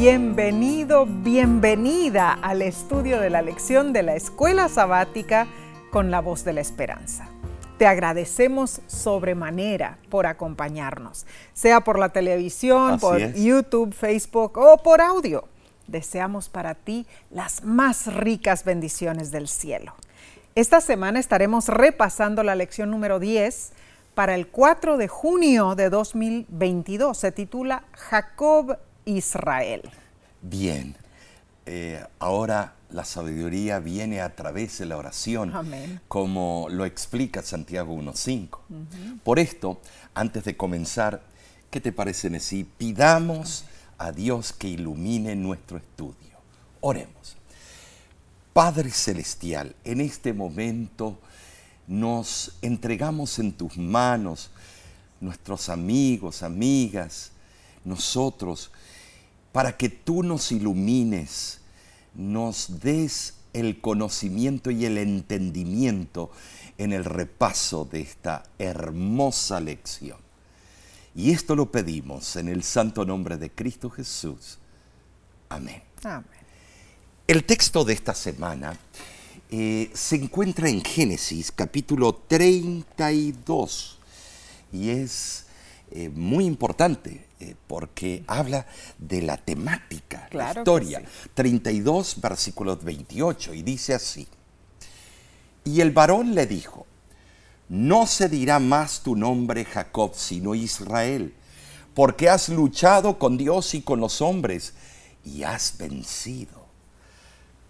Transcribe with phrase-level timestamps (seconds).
[0.00, 5.46] Bienvenido, bienvenida al estudio de la lección de la escuela sabática
[5.90, 7.28] con la voz de la esperanza.
[7.76, 13.36] Te agradecemos sobremanera por acompañarnos, sea por la televisión, Así por es.
[13.36, 15.44] YouTube, Facebook o por audio.
[15.86, 19.92] Deseamos para ti las más ricas bendiciones del cielo.
[20.54, 23.72] Esta semana estaremos repasando la lección número 10
[24.14, 27.18] para el 4 de junio de 2022.
[27.18, 29.82] Se titula Jacob Israel.
[30.42, 30.96] Bien,
[31.66, 36.00] eh, ahora la sabiduría viene a través de la oración, Amén.
[36.08, 38.58] como lo explica Santiago 1.5.
[39.22, 39.80] Por esto,
[40.14, 41.22] antes de comenzar,
[41.70, 42.64] ¿qué te parece, Nesí?
[42.64, 43.64] Pidamos
[43.98, 46.38] a Dios que ilumine nuestro estudio.
[46.80, 47.36] Oremos.
[48.52, 51.18] Padre Celestial, en este momento
[51.86, 54.50] nos entregamos en tus manos,
[55.20, 57.32] nuestros amigos, amigas,
[57.84, 58.70] nosotros,
[59.52, 61.60] para que tú nos ilumines,
[62.14, 66.30] nos des el conocimiento y el entendimiento
[66.78, 70.18] en el repaso de esta hermosa lección.
[71.14, 74.58] Y esto lo pedimos en el santo nombre de Cristo Jesús.
[75.48, 75.82] Amén.
[76.04, 76.24] Amén.
[77.26, 78.78] El texto de esta semana
[79.50, 83.98] eh, se encuentra en Génesis capítulo 32
[84.72, 85.46] y es
[85.90, 88.66] eh, muy importante eh, porque habla
[88.98, 91.00] de la temática, Claro la historia.
[91.00, 91.30] sí.
[91.34, 94.28] 32 versículos 28 y dice así.
[95.64, 96.86] Y el varón le dijo,
[97.68, 101.34] no se dirá más tu nombre Jacob, sino Israel,
[101.94, 104.74] porque has luchado con Dios y con los hombres
[105.24, 106.66] y has vencido.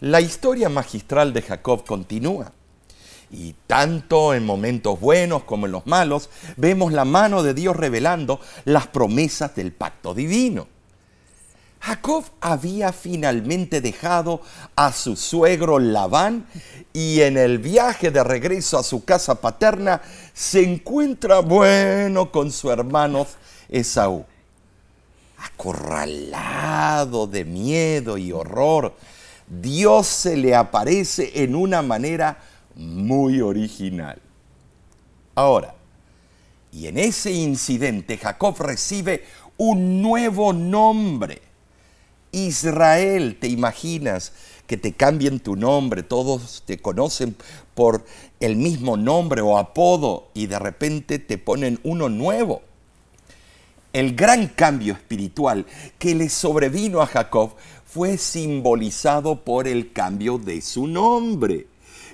[0.00, 2.52] La historia magistral de Jacob continúa.
[3.30, 8.40] Y tanto en momentos buenos como en los malos, vemos la mano de Dios revelando
[8.64, 10.66] las promesas del pacto divino.
[11.80, 14.42] Jacob había finalmente dejado
[14.76, 16.46] a su suegro Labán
[16.92, 20.02] y en el viaje de regreso a su casa paterna
[20.34, 23.26] se encuentra bueno con su hermano
[23.70, 24.26] Esaú.
[25.38, 28.94] Acorralado de miedo y horror,
[29.48, 32.38] Dios se le aparece en una manera
[32.80, 34.20] muy original.
[35.34, 35.74] Ahora,
[36.72, 39.24] y en ese incidente Jacob recibe
[39.56, 41.42] un nuevo nombre.
[42.32, 44.32] Israel, ¿te imaginas
[44.66, 46.02] que te cambien tu nombre?
[46.02, 47.36] Todos te conocen
[47.74, 48.04] por
[48.38, 52.62] el mismo nombre o apodo y de repente te ponen uno nuevo.
[53.92, 55.66] El gran cambio espiritual
[55.98, 61.66] que le sobrevino a Jacob fue simbolizado por el cambio de su nombre,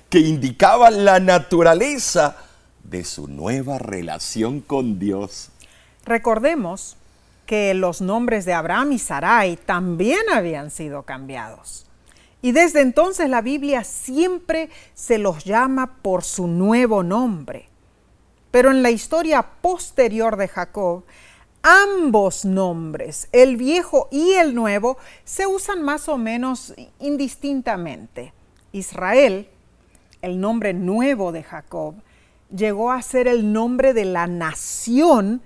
[0.09, 2.37] que indicaba la naturaleza
[2.83, 5.49] de su nueva relación con Dios.
[6.05, 6.95] Recordemos
[7.45, 11.85] que los nombres de Abraham y Sarai también habían sido cambiados.
[12.41, 17.67] Y desde entonces la Biblia siempre se los llama por su nuevo nombre.
[18.51, 21.03] Pero en la historia posterior de Jacob,
[21.63, 28.33] ambos nombres, el viejo y el nuevo, se usan más o menos indistintamente.
[28.71, 29.49] Israel,
[30.21, 31.95] el nombre nuevo de Jacob,
[32.55, 35.41] llegó a ser el nombre de la nación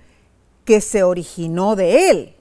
[0.65, 2.35] que se originó de él.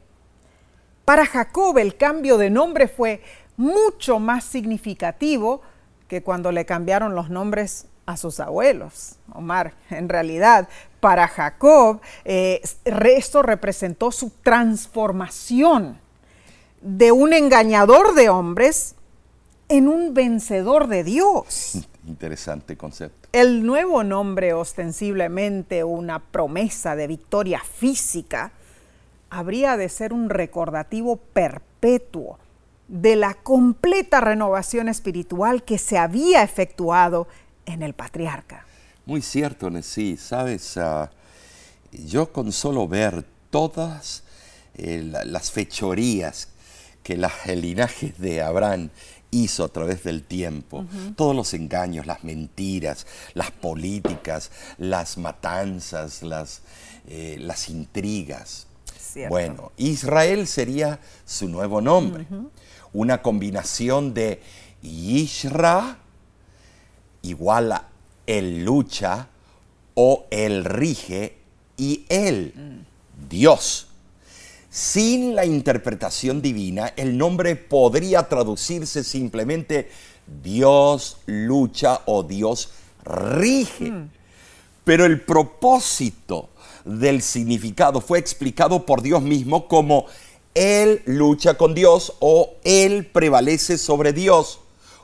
[1.05, 3.23] Para Jacob el cambio de nombre fue
[3.57, 5.63] mucho más significativo
[6.09, 9.17] que cuando le cambiaron los nombres a sus abuelos.
[9.33, 10.69] Omar, en realidad,
[11.01, 15.99] para Jacob eh, esto representó su transformación
[16.81, 18.95] de un engañador de hombres
[19.69, 21.89] en un vencedor de Dios.
[22.07, 23.29] Interesante concepto.
[23.33, 28.53] El nuevo nombre, ostensiblemente una promesa de victoria física,
[29.29, 32.39] habría de ser un recordativo perpetuo
[32.89, 37.29] de la completa renovación espiritual que se había efectuado
[37.67, 38.65] en el patriarca.
[39.07, 40.17] Muy cierto, Nesí.
[40.17, 41.11] Sabes, ah,
[41.93, 44.25] yo con solo ver todas
[44.75, 46.49] eh, la- las fechorías
[47.03, 48.91] que la- el linaje de Abraham
[49.31, 50.85] hizo a través del tiempo,
[51.17, 56.63] todos los engaños, las mentiras, las políticas, las matanzas, las,
[57.09, 58.67] eh, las intrigas.
[58.99, 59.31] Cierto.
[59.31, 62.27] Bueno, Israel sería su nuevo nombre,
[62.93, 64.41] una combinación de
[64.83, 65.99] Yishra
[67.23, 67.89] igual a
[68.27, 69.29] el lucha
[69.95, 71.37] o el rige
[71.77, 72.85] y el
[73.29, 73.90] Dios.
[74.71, 79.91] Sin la interpretación divina, el nombre podría traducirse simplemente
[80.43, 82.71] Dios lucha o Dios
[83.05, 83.93] rige.
[84.85, 86.51] Pero el propósito
[86.85, 90.07] del significado fue explicado por Dios mismo como
[90.55, 94.61] él lucha con Dios o él prevalece sobre Dios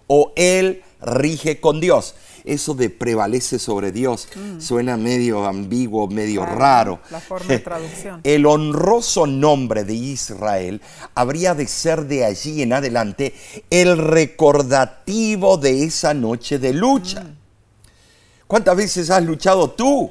[0.06, 2.14] o él rige con Dios.
[2.46, 4.28] Eso de prevalece sobre Dios
[4.58, 7.00] suena medio ambiguo, medio Claro, raro.
[7.10, 8.20] la forma de traducción.
[8.24, 10.80] El honroso nombre de Israel
[11.14, 13.34] habría de ser de allí en adelante
[13.68, 17.26] el recordativo de esa noche de lucha.
[18.46, 20.10] ¿Cuántas veces has luchado tú?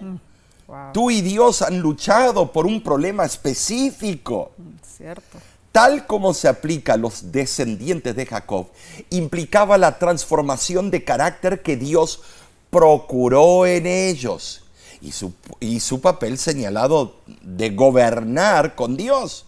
[0.68, 4.52] Wow, Tú y Dios han luchado por un problema específico.
[4.98, 5.38] cierto.
[5.76, 8.68] Tal como se aplica a los descendientes de Jacob,
[9.10, 12.22] implicaba la transformación de carácter que Dios
[12.70, 14.64] procuró en ellos
[15.02, 19.48] y su, y su papel señalado de gobernar con Dios.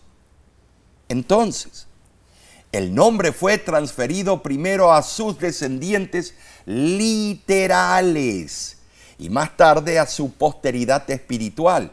[1.08, 1.88] Entonces,
[2.74, 6.34] el nombre fue transferido primero a sus descendientes
[6.66, 7.20] literales
[9.18, 11.90] y más tarde a su posteridad espiritual,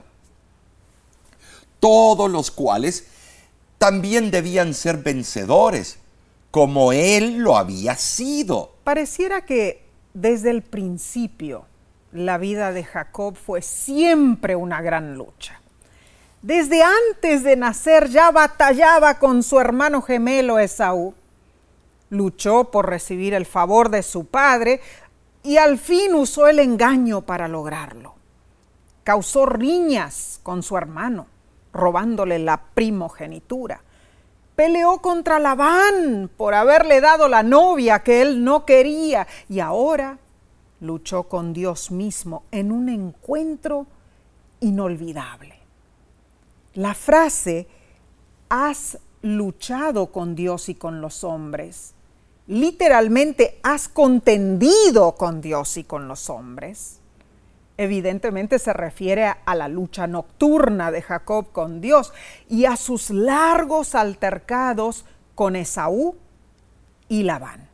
[1.79, 3.14] todos los cuales
[3.85, 5.99] también debían ser vencedores,
[6.51, 8.73] como él lo había sido.
[8.83, 9.85] Pareciera que
[10.15, 11.67] desde el principio
[12.11, 15.61] la vida de Jacob fue siempre una gran lucha.
[16.41, 21.13] Desde antes de nacer ya batallaba con su hermano gemelo Esaú.
[22.09, 24.81] Luchó por recibir el favor de su padre
[25.43, 28.15] y al fin usó el engaño para lograrlo.
[29.03, 31.27] Causó riñas con su hermano,
[31.75, 33.83] robándole la primogenitura.
[34.57, 40.19] Peleó contra Labán por haberle dado la novia que él no quería y ahora
[40.81, 43.87] luchó con Dios mismo en un encuentro
[44.61, 45.59] inolvidable.
[46.75, 47.67] La frase,
[48.49, 51.95] has luchado con Dios y con los hombres,
[52.47, 57.01] literalmente has contendido con Dios y con los hombres.
[57.77, 62.13] Evidentemente se refiere a la lucha nocturna de Jacob con Dios
[62.49, 65.05] y a sus largos altercados
[65.35, 66.17] con Esaú
[67.09, 67.69] y Labán.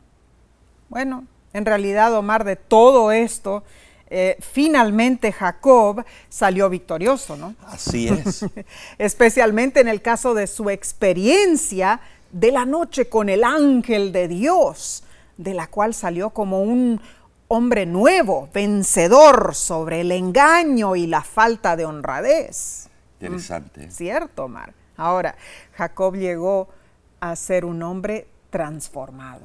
[0.89, 3.63] Bueno, en realidad, Omar, de todo esto,
[4.09, 7.55] eh, finalmente Jacob salió victorioso, ¿no?
[7.67, 8.45] Así es.
[8.97, 12.01] Especialmente en el caso de su experiencia
[12.31, 15.03] de la noche con el ángel de Dios,
[15.37, 16.99] de la cual salió como un
[17.53, 22.87] hombre nuevo, vencedor sobre el engaño y la falta de honradez.
[23.19, 23.91] Interesante.
[23.91, 24.73] Cierto, Omar.
[24.95, 25.35] Ahora,
[25.75, 26.69] Jacob llegó
[27.19, 29.41] a ser un hombre transformado.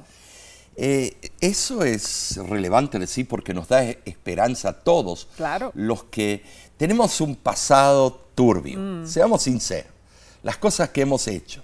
[0.77, 5.71] Eh, eso es relevante decir porque nos da esperanza a todos Claro.
[5.75, 6.45] los que
[6.77, 9.05] tenemos un pasado turbio.
[9.05, 9.91] Seamos sinceros,
[10.43, 11.61] las cosas que hemos hecho.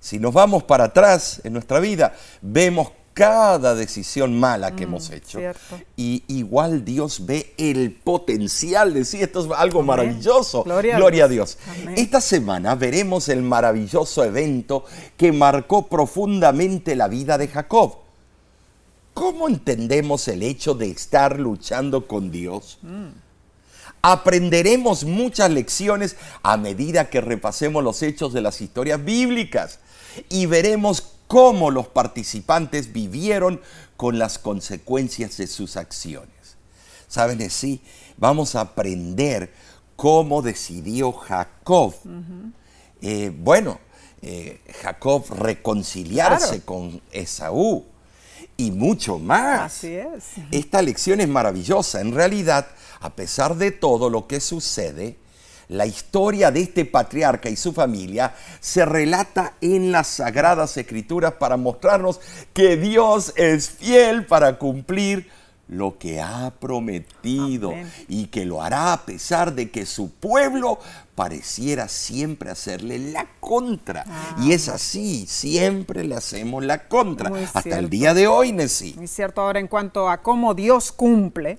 [0.00, 2.12] Si nos vamos para atrás en nuestra vida,
[2.42, 5.38] vemos cada decisión mala que hemos hecho.
[5.38, 5.80] cierto.
[5.96, 9.22] Y igual Dios ve el potencial de sí.
[9.22, 10.64] Esto es algo maravilloso.
[10.64, 11.56] Gloria a Gloria a Dios.
[11.96, 14.84] Esta semana veremos el maravilloso evento
[15.16, 17.96] que marcó profundamente la vida de Jacob.
[19.14, 22.80] ¿Cómo entendemos el hecho de estar luchando con Dios?
[24.02, 29.78] Aprenderemos muchas lecciones a medida que repasemos los hechos de las historias bíblicas
[30.28, 33.60] y veremos cómo los participantes vivieron
[33.96, 36.30] con las consecuencias de sus acciones.
[37.08, 37.80] ¿Saben así?
[38.16, 39.52] Vamos a aprender
[39.96, 41.94] cómo decidió Jacob.
[43.00, 43.78] Eh, bueno,
[44.22, 46.64] eh, Jacob reconciliarse Claro.
[46.66, 47.84] con Esaú
[48.56, 49.60] y mucho más.
[49.76, 50.24] Así es.
[50.50, 52.00] Esta lección es maravillosa.
[52.00, 52.66] En realidad,
[53.00, 55.16] a pesar de todo lo que sucede,
[55.68, 61.56] la historia de este patriarca y su familia se relata en las sagradas escrituras para
[61.56, 62.20] mostrarnos
[62.52, 65.28] que Dios es fiel para cumplir
[65.68, 67.90] lo que ha prometido Amén.
[68.08, 70.78] y que lo hará a pesar de que su pueblo
[71.16, 74.04] pareciera siempre hacerle la contra.
[74.40, 77.32] Y es así, siempre le hacemos la contra.
[77.52, 78.94] Hasta el día de hoy, Nesí.
[78.96, 81.58] Muy cierto, ahora en cuanto a cómo Dios cumple,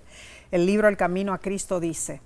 [0.51, 2.21] el libro El Camino a Cristo dice,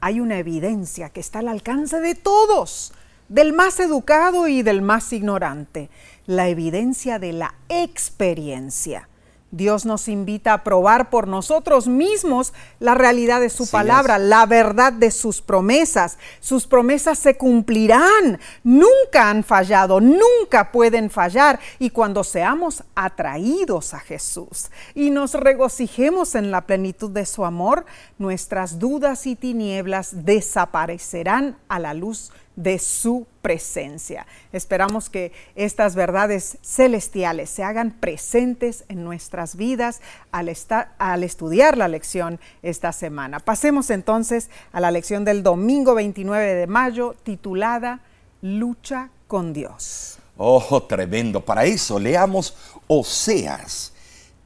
[0.00, 2.92] hay una evidencia que está al alcance de todos,
[3.28, 5.90] del más educado y del más ignorante,
[6.26, 9.08] la evidencia de la experiencia.
[9.50, 14.22] Dios nos invita a probar por nosotros mismos la realidad de su palabra, es.
[14.22, 16.18] la verdad de sus promesas.
[16.40, 21.60] Sus promesas se cumplirán, nunca han fallado, nunca pueden fallar.
[21.78, 27.86] Y cuando seamos atraídos a Jesús y nos regocijemos en la plenitud de su amor,
[28.18, 32.38] nuestras dudas y tinieblas desaparecerán a la luz de
[32.80, 34.26] su presencia.
[34.52, 40.00] Esperamos que estas verdades celestiales se hagan presentes en nuestras vidas
[40.32, 40.52] al,
[40.98, 43.38] al estudiar la lección esta semana.
[43.38, 48.00] Pasemos entonces a la lección del domingo 29 de mayo titulada
[48.42, 50.18] Lucha con Dios.
[50.36, 51.44] Oh, tremendo.
[51.44, 52.56] Para eso leamos
[52.88, 53.92] Oseas,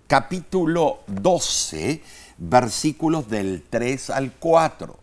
[0.07, 2.02] capítulo 12,
[2.37, 5.01] versículos del 3 al 4.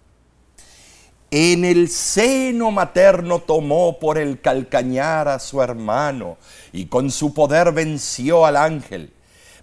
[1.31, 6.38] En el seno materno tomó por el calcañar a su hermano
[6.74, 9.13] y con su poder venció al ángel.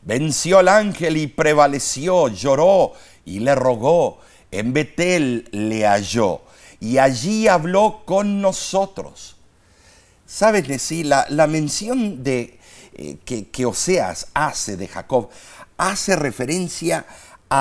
[0.02, 2.92] Venció al ángel y prevaleció, lloró
[3.24, 4.20] y le rogó.
[4.52, 6.42] En Betel le halló
[6.78, 9.36] y allí habló con nosotros.
[10.24, 11.02] ¿Sabes, Nesí?
[11.02, 12.60] La, la mención de,
[12.94, 15.28] eh, que, que Oseas hace de Jacob
[15.78, 17.06] hace referencia a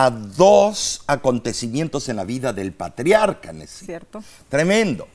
[0.10, 3.54] dos acontecimientos en la vida del patriarca.
[3.54, 3.86] Nesí.
[3.86, 4.24] ¿Cierto?
[4.50, 5.08] Tremendo.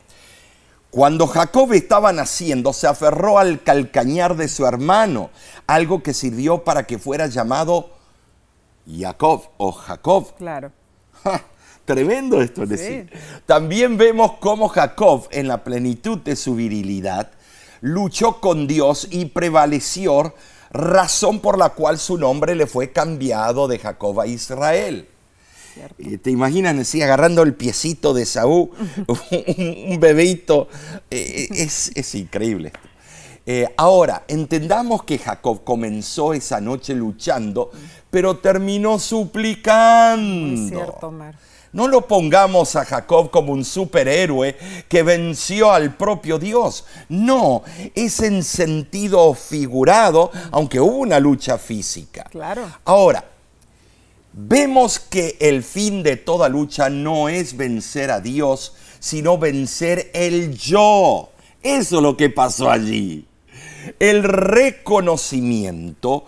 [0.91, 5.31] Cuando Jacob estaba naciendo, se aferró al calcañar de su hermano,
[5.69, 7.91] algo que sirvió para que fuera llamado
[8.99, 10.35] Jacob o Jacob.
[10.37, 10.73] Claro.
[11.23, 11.45] Ja,
[11.85, 12.71] tremendo esto, Sí.
[12.71, 13.07] Nesí.
[13.47, 17.31] También vemos cómo Jacob, en la plenitud de su virilidad,
[17.81, 20.35] luchó con Dios y prevaleció,
[20.71, 25.09] razón por la cual su nombre le fue cambiado de Jacob a Israel.
[25.99, 28.71] Eh, ¿Te imaginas, así agarrando el piecito de Saúl,
[29.07, 30.69] un, un bebito?
[31.11, 32.73] Eh, es, es increíble.
[33.47, 37.71] Eh, ahora, entendamos que Jacob comenzó esa noche luchando,
[38.11, 40.63] pero terminó suplicando.
[40.63, 41.35] Es cierto, Omar.
[41.73, 44.57] No lo pongamos a Jacob como un superhéroe
[44.89, 46.85] que venció al propio Dios.
[47.09, 47.63] No,
[47.95, 52.25] es en sentido figurado, aunque hubo una lucha física.
[52.25, 52.69] Claro.
[52.85, 53.25] Ahora,
[54.33, 60.57] vemos que el fin de toda lucha no es vencer a Dios, sino vencer el
[60.57, 61.31] yo.
[61.63, 63.27] Eso es lo que pasó allí.
[63.99, 66.25] El reconocimiento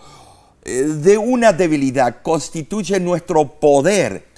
[0.63, 4.31] eh, de una debilidad constituye nuestro poder.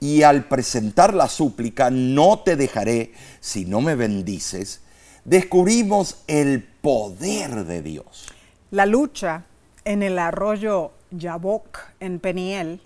[0.00, 4.80] Y al presentar la súplica, no te dejaré si no me bendices,
[5.24, 8.26] descubrimos el poder de Dios.
[8.70, 9.44] La lucha
[9.84, 12.80] en el arroyo Yabok en Peniel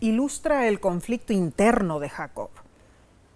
[0.00, 2.50] ilustra el conflicto interno de Jacob.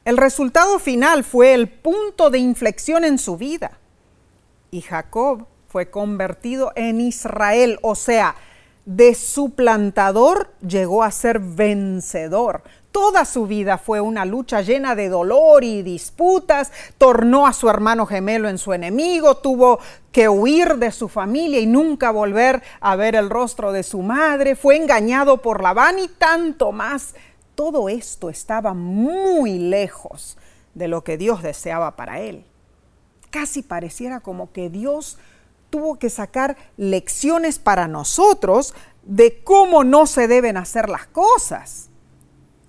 [0.05, 3.79] El resultado final fue el punto de inflexión en su vida.
[4.71, 8.35] Y Jacob fue convertido en Israel, o sea,
[8.87, 12.63] de suplantador llegó a ser vencedor.
[12.93, 16.73] Toda su vida fue una lucha llena de dolor y disputas.
[16.99, 19.79] Tornó a su hermano gemelo en su enemigo, tuvo
[20.11, 24.57] que huir de su familia y nunca volver a ver el rostro de su madre.
[24.57, 27.15] Fue engañado por Labán y tanto más.
[27.55, 30.37] Todo esto estaba muy lejos
[30.75, 32.45] de lo que Dios deseaba para él.
[33.31, 35.19] Casi pareciera como que Dios
[35.69, 41.90] tuvo que sacar lecciones para nosotros de cómo no se deben hacer las cosas.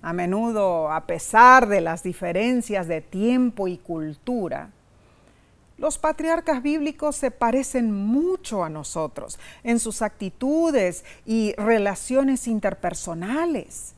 [0.02, 4.70] A menudo, a pesar de las diferencias de tiempo y cultura,
[5.78, 13.94] los patriarcas bíblicos se parecen mucho a nosotros en sus actitudes y relaciones interpersonales.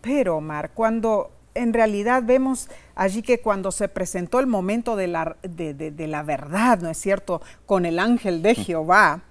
[0.00, 5.36] Pero, Omar, cuando en realidad vemos allí que cuando se presentó el momento de la,
[5.42, 9.22] de, la verdad, ¿no es cierto?, con el ángel de Jehová,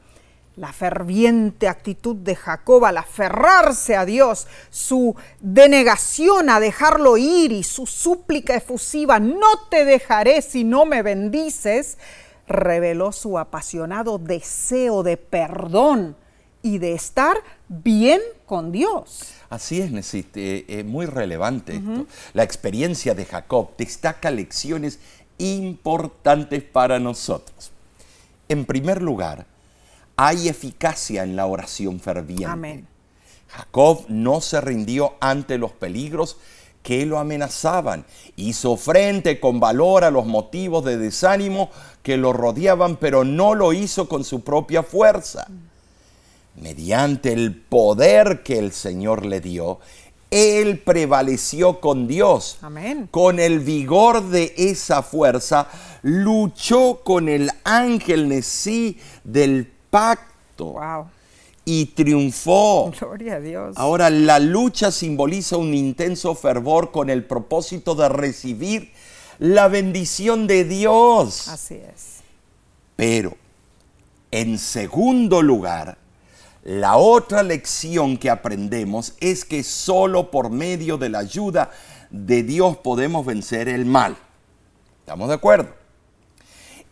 [0.58, 7.64] la ferviente actitud de Jacob al aferrarse a Dios, su denegación a dejarlo ir y
[7.64, 11.98] su súplica efusiva, no te dejaré si no me bendices,
[12.48, 16.16] reveló su apasionado deseo de perdón
[16.62, 19.34] y de estar bien con Dios.
[19.50, 22.08] Así es, Nesiste, es muy relevante esto.
[22.34, 25.00] La experiencia de Jacob destaca lecciones
[25.38, 27.72] importantes para nosotros.
[28.48, 29.46] En primer lugar,
[30.18, 32.46] hay eficacia en la oración ferviente.
[32.46, 32.88] Amén.
[33.48, 36.38] Jacob no se rindió ante los peligros
[36.84, 38.06] que lo amenazaban.
[38.36, 41.72] Hizo frente con valor a los motivos de desánimo
[42.04, 45.48] que lo rodeaban, pero no lo hizo con su propia fuerza.
[46.56, 49.80] Mediante el poder que el Señor le dio,
[50.30, 52.58] él prevaleció con Dios.
[52.62, 53.08] Amén.
[53.10, 55.68] Con el vigor de esa fuerza,
[56.02, 61.08] luchó con el ángel Nesí del pacto Wow.
[61.64, 62.92] y triunfó.
[63.00, 63.76] Gloria a Dios.
[63.78, 68.92] Ahora, la lucha simboliza un intenso fervor con el propósito de recibir
[69.40, 71.48] la bendición de Dios.
[71.48, 72.22] Así es.
[72.96, 73.36] Pero,
[74.32, 75.98] en segundo lugar,
[76.64, 81.72] la otra lección que aprendemos es que solo por medio de la ayuda
[82.10, 84.18] de Dios podemos vencer el mal.
[85.00, 85.85] ¿Estamos de acuerdo?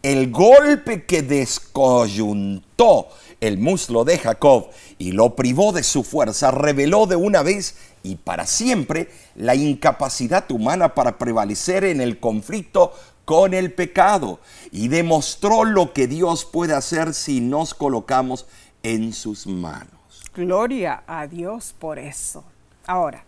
[0.04, 3.08] El golpe que descoyuntó
[3.40, 4.68] el muslo de Jacob
[4.98, 10.52] y lo privó de su fuerza, reveló de una vez y para siempre la incapacidad
[10.52, 12.92] humana para prevalecer en el conflicto
[13.24, 14.42] con el pecado
[14.72, 18.46] y demostró lo que Dios puede hacer si nos colocamos
[18.84, 19.90] en sus manos.
[20.36, 22.44] Gloria a Dios por eso.
[22.86, 23.24] Ahora,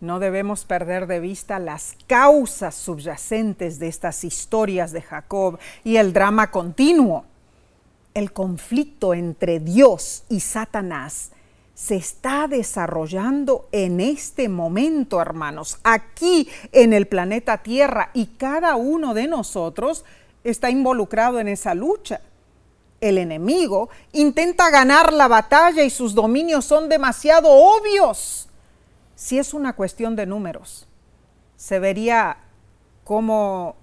[0.00, 6.12] no debemos perder de vista las causas subyacentes de estas historias de Jacob y el
[6.12, 7.24] drama continuo.
[8.14, 11.32] El conflicto entre Dios y Satanás
[11.74, 19.14] se está desarrollando en este momento, hermanos, aquí en el planeta Tierra y cada uno
[19.14, 20.04] de nosotros
[20.44, 22.20] está involucrado en esa lucha.
[23.00, 28.49] El enemigo intenta ganar la batalla y sus dominios son demasiado obvios
[29.20, 30.88] si es una cuestión de números,
[31.54, 32.38] se vería
[33.04, 33.76] como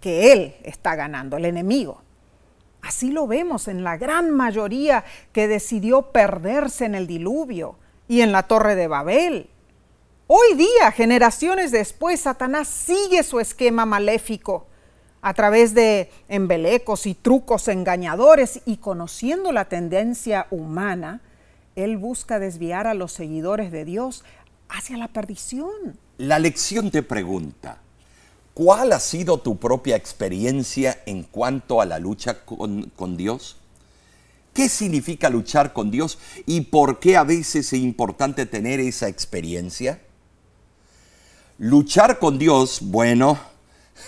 [0.00, 2.00] que él está ganando, el enemigo.
[2.80, 7.76] Así lo vemos en la gran mayoría que decidió perderse en el diluvio
[8.08, 9.50] y en la torre de Babel.
[10.26, 14.66] Hoy día, generaciones después, Satanás sigue su esquema maléfico
[15.20, 21.20] a través de embelecos y trucos engañadores y conociendo la tendencia humana,
[21.84, 24.24] él busca desviar a los seguidores de Dios
[24.68, 25.98] hacia la perdición.
[26.18, 27.78] La lección te pregunta,
[28.54, 33.56] ¿cuál ha sido tu propia experiencia en cuanto a la lucha con, con Dios?
[34.52, 40.00] ¿Qué significa luchar con Dios y por qué a veces es importante tener esa experiencia?
[41.58, 43.38] Luchar con Dios, bueno,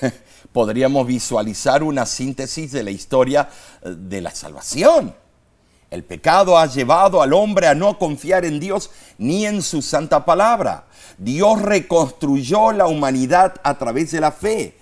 [0.52, 3.48] podríamos visualizar una síntesis de la historia
[3.84, 5.14] de la salvación.
[5.92, 10.24] El pecado ha llevado al hombre a no confiar en Dios ni en su santa
[10.24, 10.86] palabra.
[11.18, 14.74] Dios reconstruyó la humanidad a través de la fe.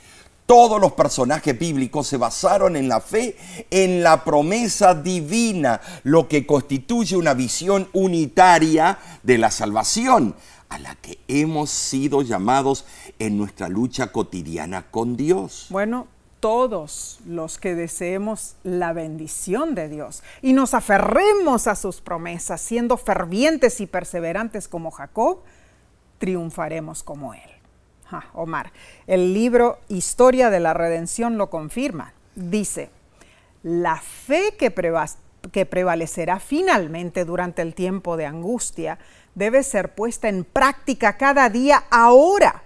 [0.47, 3.37] Todos los personajes bíblicos se basaron en la fe,
[3.73, 10.37] en la promesa divina, lo que constituye una visión unitaria de la salvación,
[10.69, 12.85] a la que hemos sido llamados
[13.19, 15.67] en nuestra lucha cotidiana con Dios.
[15.71, 16.07] Bueno,
[16.41, 22.97] todos los que deseemos la bendición de Dios y nos aferremos a sus promesas, siendo
[22.97, 25.41] fervientes y perseverantes como Jacob,
[26.19, 27.41] triunfaremos como él.
[28.35, 28.73] Omar,
[29.07, 32.13] el libro Historia de la Redención lo confirma.
[32.35, 32.91] Dice,
[33.63, 34.75] la fe que,
[35.53, 38.99] que prevalecerá finalmente durante el tiempo de angustia
[39.37, 42.65] debe ser puesta en práctica cada día ahora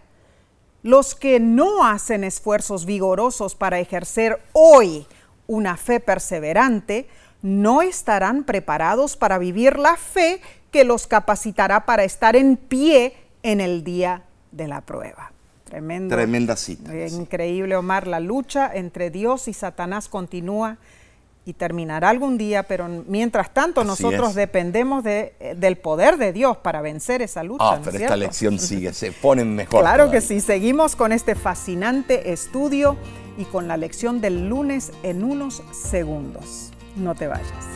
[0.84, 5.06] los que no hacen esfuerzos vigorosos para ejercer hoy
[5.46, 7.08] una fe perseverante,
[7.40, 13.62] no estarán preparados para vivir la fe que los capacitará para estar en pie en
[13.62, 15.32] el día de la prueba.
[15.64, 16.94] Tremendo, Tremenda cita.
[16.94, 18.06] Increíble, Omar.
[18.06, 20.76] La lucha entre Dios y Satanás continúa
[21.44, 26.80] y terminará algún día, pero mientras tanto nosotros dependemos de, del poder de Dios para
[26.80, 27.64] vencer esa lucha.
[27.72, 29.80] Ah, pero esta lección sigue, se ponen mejor.
[29.80, 32.96] Claro que sí, seguimos con este fascinante estudio
[33.36, 36.70] y con la lección del lunes en unos segundos.
[36.96, 37.74] No te vayas.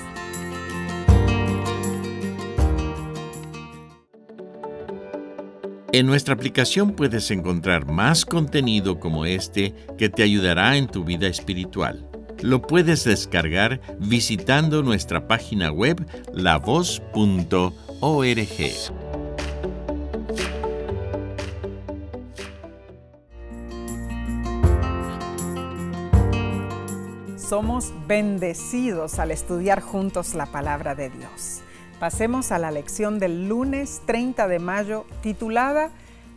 [5.90, 11.28] En nuestra aplicación puedes encontrar más contenido como este que te ayudará en tu vida
[11.28, 12.07] espiritual.
[12.42, 17.72] Lo puedes descargar visitando nuestra página web lavoz.org.
[27.36, 31.62] Somos bendecidos al estudiar juntos la palabra de Dios.
[31.98, 35.90] Pasemos a la lección del lunes 30 de mayo titulada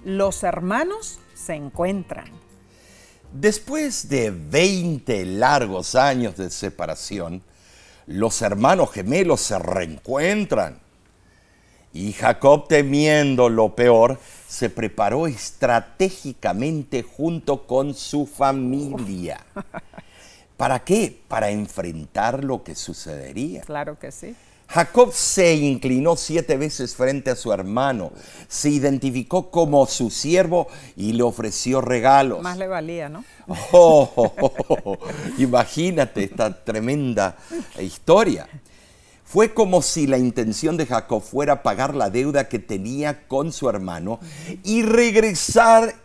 [0.03, 2.40] Los hermanos se encuentran.
[3.33, 7.41] Después de 20 largos años de separación,
[8.05, 10.79] los hermanos gemelos se reencuentran.
[11.93, 19.45] Y Jacob, temiendo lo peor, se preparó estratégicamente junto con su familia.
[20.57, 21.21] ¿Para qué?
[21.27, 23.61] Para enfrentar lo que sucedería.
[23.61, 24.35] Claro que sí.
[24.73, 28.13] Jacob se inclinó siete veces frente a su hermano,
[28.47, 32.41] se identificó como su siervo y le ofreció regalos.
[32.41, 33.25] Más le valía, ¿no?
[33.73, 34.53] Oh, oh,
[34.85, 34.97] oh,
[35.37, 37.35] imagínate esta tremenda
[37.81, 38.47] historia.
[39.25, 43.67] Fue como si la intención de Jacob fuera pagar la deuda que tenía con su
[43.67, 44.19] hermano
[44.63, 45.95] y regresar,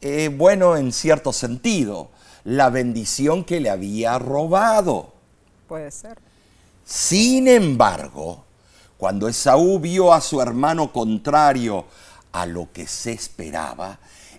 [0.00, 2.10] eh, bueno, en cierto sentido,
[2.42, 5.12] la bendición que le había robado.
[5.68, 6.31] Puede ser.
[6.84, 8.44] Sin embargo,
[8.96, 11.86] cuando Esaú vio a su hermano contrario
[12.32, 13.98] a lo que se esperaba,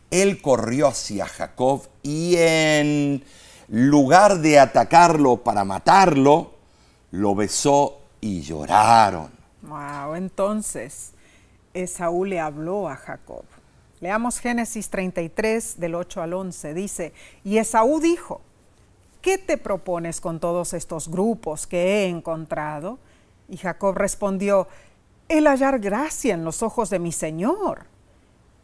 [0.09, 3.23] él corrió hacia Jacob y en
[3.67, 6.51] lugar de atacarlo para matarlo,
[7.11, 9.31] lo besó y lloraron.
[9.63, 11.11] Wow, entonces
[11.73, 13.45] Esaú le habló a Jacob.
[14.01, 16.73] Leamos Génesis 33 del 8 al 11.
[16.73, 18.41] Dice, y Esaú dijo,
[19.23, 22.99] ¿qué te propones con todos estos grupos que he encontrado?
[23.49, 24.67] Y Jacob respondió,
[25.29, 27.85] el hallar gracia en los ojos de mi Señor.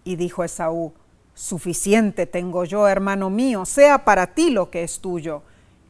[0.03, 0.93] Y dijo Esaú,
[1.33, 5.41] suficiente tengo yo, hermano mío, sea para ti lo que es tuyo.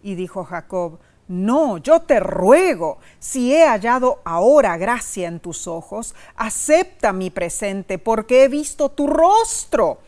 [0.04, 6.16] Y dijo Jacob, no, yo te ruego, si he hallado ahora gracia en tus ojos,
[6.36, 10.00] acepta mi presente, porque he visto tu rostro,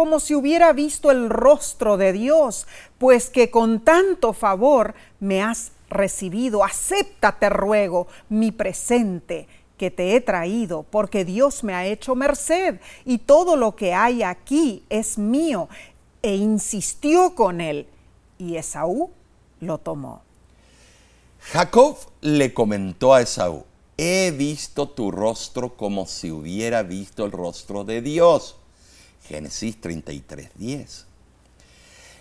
[0.00, 5.72] como si hubiera visto el rostro de Dios, pues que con tanto favor me has
[5.90, 6.64] recibido.
[6.64, 12.80] Acepta, te ruego, mi presente que te he traído, porque Dios me ha hecho merced,
[13.04, 15.68] y todo lo que hay aquí es mío.
[16.22, 17.86] E insistió con él,
[18.38, 19.10] y Esaú
[19.60, 20.22] lo tomó.
[21.40, 23.66] Jacob le comentó a Esaú,
[23.98, 28.56] he visto tu rostro como si hubiera visto el rostro de Dios.
[29.30, 31.06] Génesis 33, 10.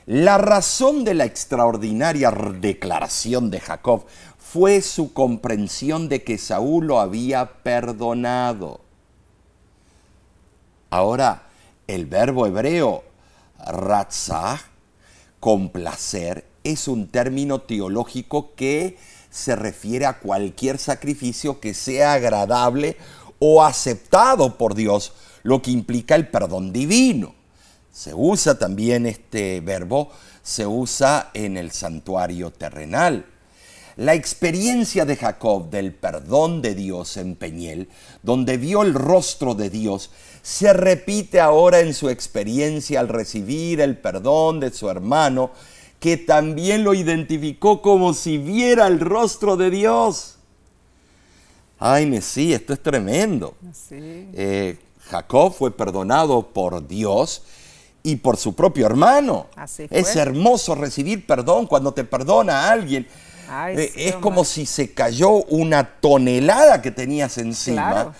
[0.05, 4.05] La razón de la extraordinaria declaración de Jacob
[4.37, 8.81] fue su comprensión de que Saúl lo había perdonado.
[10.91, 11.47] Ahora,
[11.87, 13.03] el verbo hebreo
[13.57, 14.61] ratzah,
[15.39, 18.99] complacer, es un término teológico que
[19.31, 22.97] se refiere a cualquier sacrificio que sea agradable
[23.39, 25.13] o aceptado por Dios,
[25.49, 27.33] lo que implica el perdón divino.
[27.91, 30.11] Se usa también este verbo,
[30.43, 33.25] se usa en el santuario terrenal.
[33.95, 37.89] La experiencia de Jacob del perdón de Dios en Peñel,
[38.21, 40.11] donde vio el rostro de Dios,
[40.43, 45.49] se repite ahora en su experiencia al recibir el perdón de su hermano
[45.99, 50.35] que también lo identificó como si viera el rostro de Dios.
[51.79, 53.55] Ay, Mesí, esto es tremendo.
[53.91, 54.77] Eh,
[55.09, 57.43] Jacob fue perdonado por Dios
[58.03, 59.47] y por su propio hermano.
[59.89, 63.07] Es hermoso recibir perdón cuando te perdona a alguien.
[63.69, 68.13] Eh, es como si se cayó una tonelada que tenías encima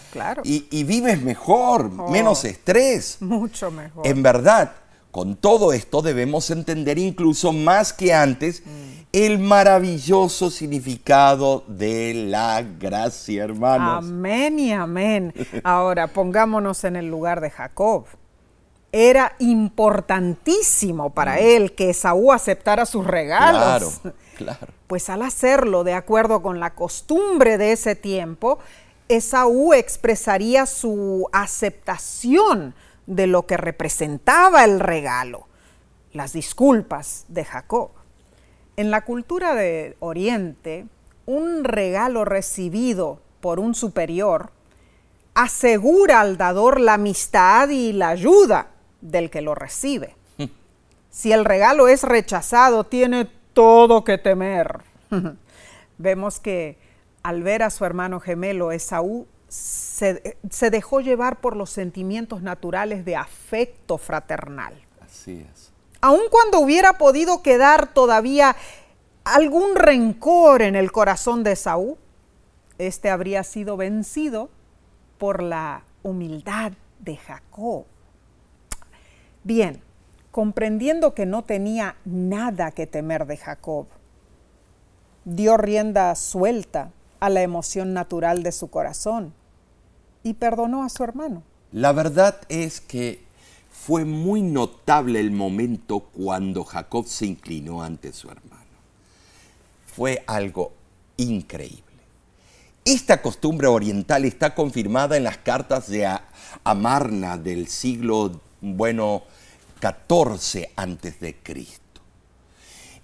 [0.44, 2.10] Y, vives mejor, oh.
[2.10, 3.18] menos estrés.
[3.20, 4.08] Mucho mejor.
[4.08, 4.72] En verdad,
[5.12, 8.64] con todo esto debemos entender incluso más que antes
[9.12, 14.06] el maravilloso significado de la gracia, hermanos.
[14.06, 15.34] Amén y amén.
[15.64, 18.06] Ahora pongámonos en el lugar de Jacob.
[18.92, 21.40] Era importantísimo para mm.
[21.40, 24.00] él que Esaú aceptara sus regalos.
[24.02, 24.68] Claro, claro.
[24.88, 28.60] Pues al hacerlo de acuerdo con la costumbre de ese tiempo,
[29.08, 32.76] Esaú expresaría su aceptación
[33.10, 35.48] de lo que representaba el regalo,
[36.14, 37.90] las disculpas de Jacob.
[38.78, 40.86] En la cultura de Oriente,
[41.26, 44.52] un regalo recibido por un superior
[45.34, 48.68] asegura al dador la amistad y la ayuda
[49.02, 50.16] del que lo recibe.
[51.12, 54.82] Si el regalo es rechazado, tiene todo que temer.
[55.98, 56.78] Vemos que
[57.24, 59.28] al ver a su hermano gemelo Esaú
[60.00, 64.74] se, dejó llevar por los sentimientos naturales de afecto fraternal.
[65.02, 65.74] Así es.
[66.02, 68.56] Aun cuando hubiera podido quedar todavía
[69.26, 71.98] algún rencor en el corazón de Saúl,
[72.78, 74.50] este habría sido vencido
[75.18, 77.86] por la humildad de Jacob.
[79.44, 79.82] Bien,
[80.32, 83.88] comprendiendo que no tenía nada que temer de Jacob,
[85.26, 89.34] dio rienda suelta a la emoción natural de su corazón
[90.24, 91.44] y perdonó a su hermano.
[91.72, 93.24] La verdad es que
[93.72, 98.64] fue muy notable el momento cuando Jacob se inclinó ante su hermano.
[99.96, 100.74] Fue algo
[101.18, 101.84] increíble.
[102.86, 106.10] Esta costumbre oriental está confirmada en las cartas de
[106.64, 109.24] Amarna del siglo bueno
[109.80, 112.02] 14 antes de Cristo.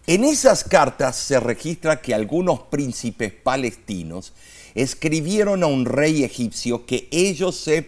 [0.07, 4.33] En esas cartas se registra que algunos príncipes palestinos
[4.75, 7.81] escribieron a un rey egipcio que ellos se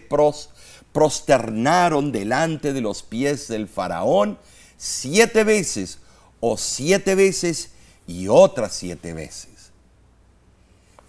[0.92, 4.38] prosternaron delante de los pies del faraón
[4.78, 5.98] siete veces
[6.40, 7.70] o siete veces
[8.06, 9.70] y otras siete veces.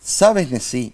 [0.01, 0.93] ¿Sabes, Nesí?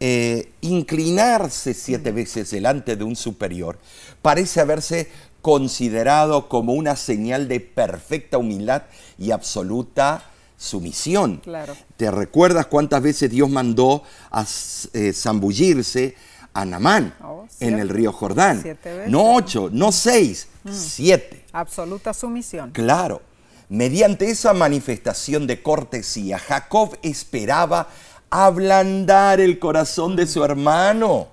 [0.00, 3.78] Eh, inclinarse siete veces delante de un superior
[4.20, 5.08] parece haberse
[5.42, 8.82] considerado como una señal de perfecta humildad
[9.16, 10.31] y absoluta
[10.62, 11.38] sumisión.
[11.38, 11.76] Claro.
[11.96, 14.46] ¿Te recuerdas cuántas veces Dios mandó a
[14.92, 16.14] eh, zambullirse
[16.54, 18.62] a Namán oh, en el río Jordán?
[19.08, 20.70] No ocho, no seis, mm.
[20.72, 21.44] siete.
[21.52, 22.70] Absoluta sumisión.
[22.70, 23.20] Claro.
[23.68, 27.88] Mediante esa manifestación de cortesía, Jacob esperaba
[28.30, 31.28] ablandar el corazón de su hermano.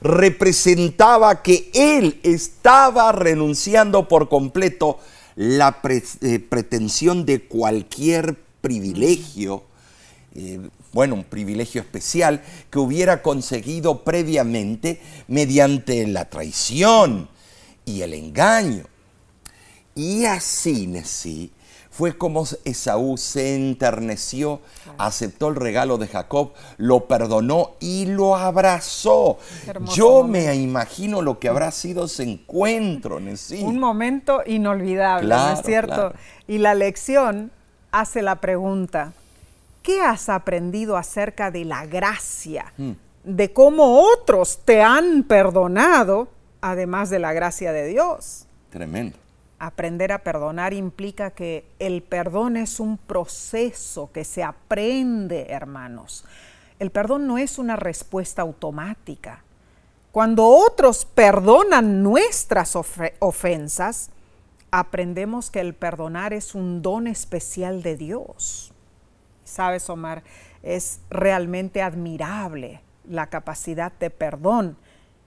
[0.00, 4.98] Representaba que él estaba renunciando por completo
[5.40, 9.64] la eh, pretensión de cualquier privilegio,
[10.34, 17.30] eh, bueno, un privilegio especial que hubiera conseguido previamente mediante la traición
[17.86, 18.84] y el engaño.
[19.94, 21.50] Y así, sí,
[22.00, 24.62] fue como Esaú se enterneció,
[24.96, 29.36] aceptó el regalo de Jacob, lo perdonó y lo abrazó.
[29.94, 33.62] Yo me imagino lo que habrá sido ese encuentro, sí.
[33.62, 36.14] Un momento inolvidable, ¿no es cierto?
[36.48, 37.50] Y la lección
[37.92, 39.12] hace la pregunta,
[39.82, 42.72] ¿qué has aprendido acerca de la gracia?
[42.78, 42.92] Hmm.
[43.24, 46.28] De cómo otros te han perdonado,
[46.62, 48.46] además de la gracia de Dios.
[48.70, 49.18] Tremendo.
[49.62, 56.24] Aprender a perdonar implica que el perdón es un proceso que se aprende, hermanos.
[56.78, 59.44] El perdón no es una respuesta automática.
[60.12, 62.74] Cuando otros perdonan nuestras
[63.18, 64.08] ofensas,
[64.70, 68.72] aprendemos que el perdonar es un don especial de Dios.
[69.44, 70.22] Sabes, Omar,
[70.62, 74.78] es realmente admirable la capacidad de perdón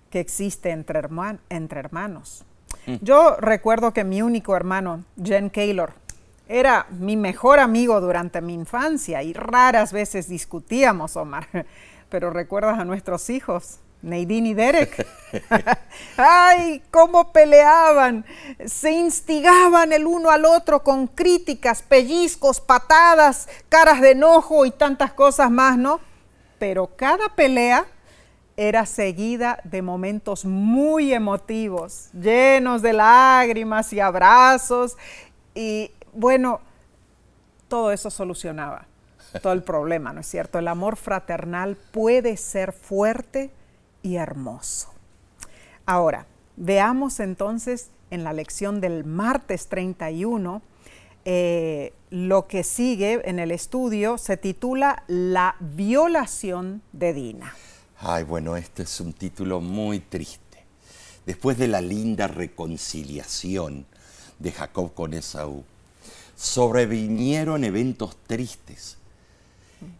[0.09, 2.45] que existe entre, hermanos.
[2.85, 2.95] Mm.
[3.01, 5.93] Yo recuerdo que mi único hermano, Jen Kaylor,
[6.47, 11.47] era mi mejor amigo durante mi infancia y raras veces discutíamos, Omar.
[12.09, 15.07] Pero recuerdas a nuestros hijos, Nadine y Derek.
[16.17, 18.25] ¡Ay, cómo peleaban!
[18.65, 25.13] Se instigaban el uno al otro con críticas, pellizcos, patadas, caras de enojo y tantas
[25.13, 26.01] cosas más, ¿no?
[26.59, 27.85] Pero cada pelea
[28.55, 34.97] era seguida de momentos muy emotivos, llenos de lágrimas y abrazos.
[35.55, 36.61] Y bueno,
[37.67, 38.85] todo eso solucionaba
[39.41, 40.59] todo el problema, ¿no es cierto?
[40.59, 43.51] El amor fraternal puede ser fuerte
[44.03, 44.93] y hermoso.
[45.85, 50.61] Ahora, veamos entonces en la lección del martes 31,
[51.25, 57.53] eh, lo que sigue en el estudio se titula La violación de Dina.
[58.05, 60.65] Ay, bueno, este es un título muy triste.
[61.25, 63.85] Después de la linda reconciliación
[64.39, 65.63] de Jacob con Esaú,
[66.35, 68.97] sobrevinieron eventos tristes.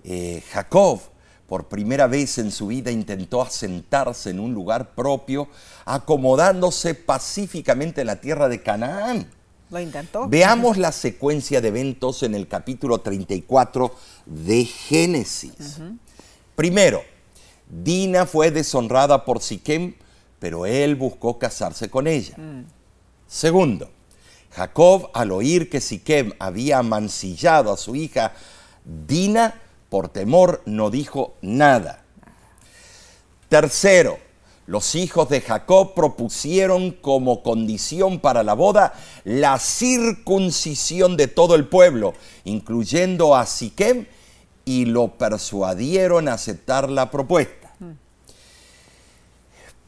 [0.03, 0.99] Eh, Jacob,
[1.47, 5.47] por primera vez en su vida, intentó asentarse en un lugar propio,
[5.85, 9.31] acomodándose pacíficamente en la tierra de Canaán.
[9.69, 10.27] Lo intentó.
[10.27, 15.79] Veamos la secuencia de eventos en el capítulo 34 de Génesis.
[16.57, 17.12] Primero,
[17.81, 19.95] Dina fue deshonrada por Siquem,
[20.39, 22.35] pero él buscó casarse con ella.
[22.37, 22.65] Mm.
[23.27, 23.89] Segundo,
[24.51, 28.33] Jacob, al oír que Siquem había mancillado a su hija
[28.85, 29.59] Dina,
[29.89, 32.03] por temor no dijo nada.
[33.49, 34.19] Tercero,
[34.65, 41.67] los hijos de Jacob propusieron como condición para la boda la circuncisión de todo el
[41.67, 44.05] pueblo, incluyendo a Siquem,
[44.65, 47.62] y lo persuadieron a aceptar la propuesta.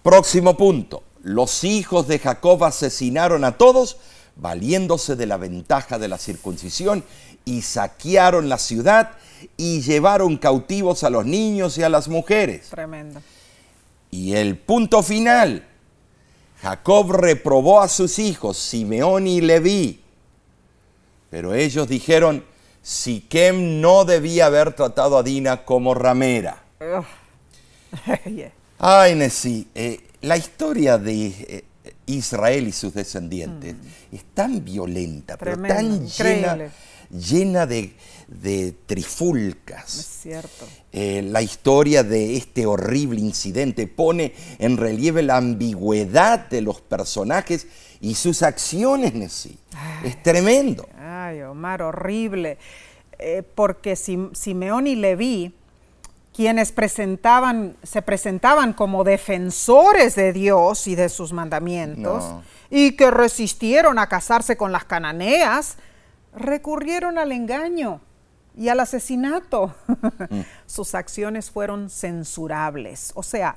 [0.05, 1.01] Próximo punto.
[1.23, 3.97] Los hijos de Jacob asesinaron a todos,
[4.35, 7.03] valiéndose de la ventaja de la circuncisión,
[7.43, 9.13] y saquearon la ciudad
[9.57, 12.69] y llevaron cautivos a los niños y a las mujeres.
[12.69, 13.19] Tremendo.
[14.11, 15.65] Y el punto final.
[16.61, 20.01] Jacob reprobó a sus hijos, Simeón y Leví.
[21.31, 22.45] Pero ellos dijeron,
[22.83, 26.61] Siquem no debía haber tratado a Dina como ramera.
[28.77, 31.63] Ay, Nessie, eh, la historia de eh,
[32.07, 34.15] Israel y sus descendientes mm.
[34.15, 36.71] es tan violenta, pero tan llena,
[37.09, 37.93] llena de,
[38.85, 39.99] trifulcas.
[39.99, 40.67] Es cierto.
[40.91, 47.67] Eh, la historia de este horrible incidente pone en relieve la ambigüedad de los personajes
[48.01, 49.57] y sus acciones, Nessie.
[50.03, 50.87] Es tremendo.
[50.99, 52.57] Ay, Omar, horrible.
[53.55, 55.53] porque Simeón y Leví
[56.35, 62.25] quienes presentaban, se presentaban como defensores de Dios y de sus mandamientos,
[62.69, 65.77] y que resistieron a casarse con las cananeas,
[66.35, 68.01] recurrieron al engaño
[68.57, 69.73] y al asesinato.
[70.29, 70.41] Mm.
[70.65, 73.13] Sus acciones fueron censurables.
[73.15, 73.55] O sea,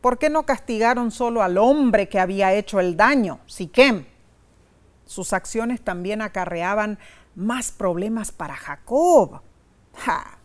[0.00, 4.06] ¿por qué no castigaron solo al hombre que había hecho el daño, Siquem?
[5.04, 6.98] Sus acciones también acarreaban
[7.34, 9.42] más problemas para Jacob.
[9.98, 10.38] ¡Ja!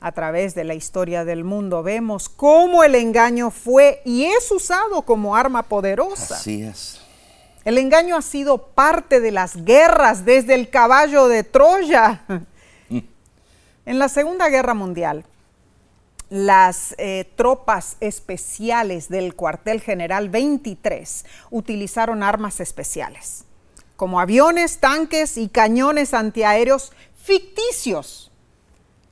[0.00, 5.02] A través de la historia del mundo vemos cómo el engaño fue y es usado
[5.02, 6.36] como arma poderosa.
[6.36, 7.00] Así es.
[7.64, 12.22] El engaño ha sido parte de las guerras desde el caballo de Troya.
[13.88, 15.24] En la Segunda Guerra Mundial,
[16.28, 23.44] las eh, tropas especiales del cuartel general 23 utilizaron armas especiales,
[23.94, 28.32] como aviones, tanques y cañones antiaéreos ficticios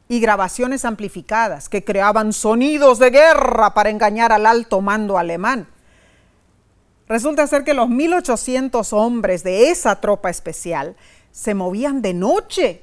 [0.08, 5.68] y grabaciones amplificadas que creaban sonidos de guerra para engañar al alto mando alemán.
[7.08, 10.96] Resulta ser que los 1800 hombres de esa tropa especial
[11.32, 12.82] se movían de noche,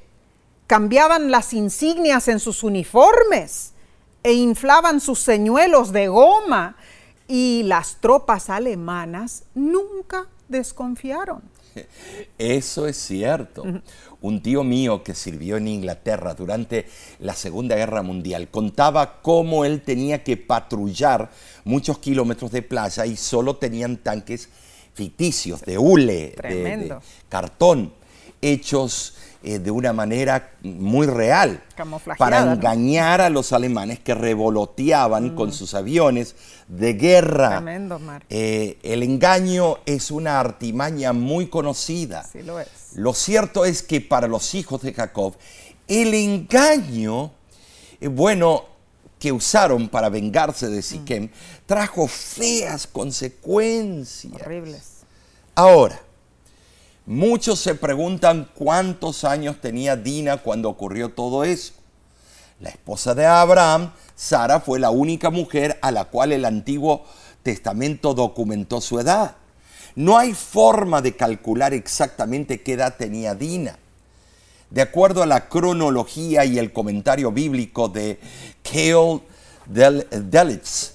[0.68, 3.74] cambiaban las insignias en sus uniformes
[4.24, 6.76] e inflaban sus señuelos de goma
[7.28, 11.42] y las tropas alemanas nunca desconfiaron.
[12.38, 13.64] Eso es cierto.
[14.22, 16.86] Un tío mío que sirvió en Inglaterra durante
[17.20, 21.32] la Segunda Guerra Mundial contaba cómo él tenía que patrullar
[21.64, 24.50] muchos kilómetros de playa y solo tenían tanques
[24.94, 26.96] ficticios de hule, de,
[27.30, 27.94] cartón,
[28.42, 31.64] hechos eh, de una manera muy real
[32.20, 35.54] para engañar a los alemanes que revoloteaban con mm.
[35.54, 36.36] sus aviones
[36.68, 37.50] de guerra.
[37.50, 42.24] Tremendo, eh, el engaño es una artimaña muy conocida.
[42.24, 42.68] Sí, lo es.
[42.96, 45.36] Lo cierto es que para los hijos de Jacob,
[45.88, 47.32] el engaño,
[48.00, 48.66] eh, bueno,
[49.20, 51.30] que usaron para vengarse de Siquem,
[51.66, 54.34] trajo feas consecuencias.
[54.34, 54.84] Horribles.
[55.56, 56.02] Ahora,
[57.06, 61.74] Muchos se preguntan cuántos años tenía Dina cuando ocurrió todo eso.
[62.60, 67.04] La esposa de Abraham, Sara, fue la única mujer a la cual el Antiguo
[67.42, 69.36] Testamento documentó su edad.
[69.96, 73.78] No hay forma de calcular exactamente qué edad tenía Dina.
[74.70, 78.20] De acuerdo a la cronología y el comentario bíblico de
[78.64, 79.22] Keol
[79.66, 80.94] Delitz,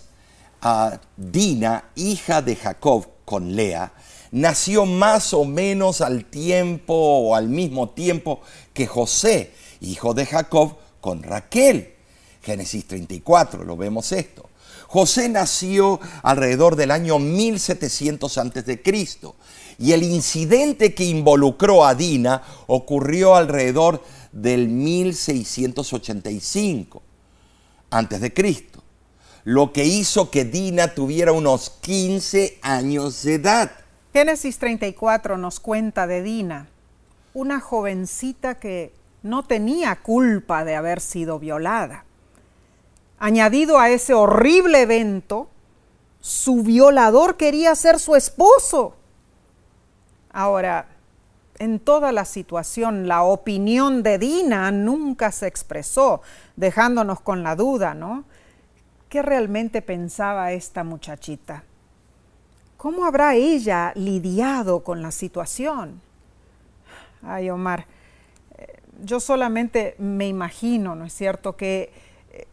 [1.17, 3.93] Dina, hija de Jacob con Lea,
[4.31, 8.41] nació más o menos al tiempo o al mismo tiempo
[8.73, 11.95] que José, hijo de Jacob, con Raquel.
[12.43, 14.49] Génesis 34, lo vemos esto.
[14.89, 18.83] José nació alrededor del año 1700 a.C.
[19.79, 27.03] y el incidente que involucró a Dina ocurrió alrededor del 1685
[27.91, 28.67] a.C.,
[29.45, 33.71] lo que hizo que Dina tuviera unos 15 años de edad.
[34.13, 36.69] Génesis 34 nos cuenta de Dina,
[37.33, 42.06] una jovencita que no tenía culpa de haber sido violada.
[43.19, 45.49] Añadido a ese horrible evento,
[46.21, 48.97] su violador quería ser su esposo.
[50.31, 50.89] Ahora,
[51.59, 56.21] en toda la situación, la opinión de Dina nunca se expresó,
[56.57, 58.25] dejándonos con la duda, ¿no?
[59.09, 61.65] ¿Qué realmente pensaba esta muchachita?
[62.77, 66.03] ¿Cómo habrá ella lidiado con la situación?
[67.23, 67.87] Ay, Omar,
[68.59, 71.91] eh, yo solamente me imagino, ¿no es cierto?, que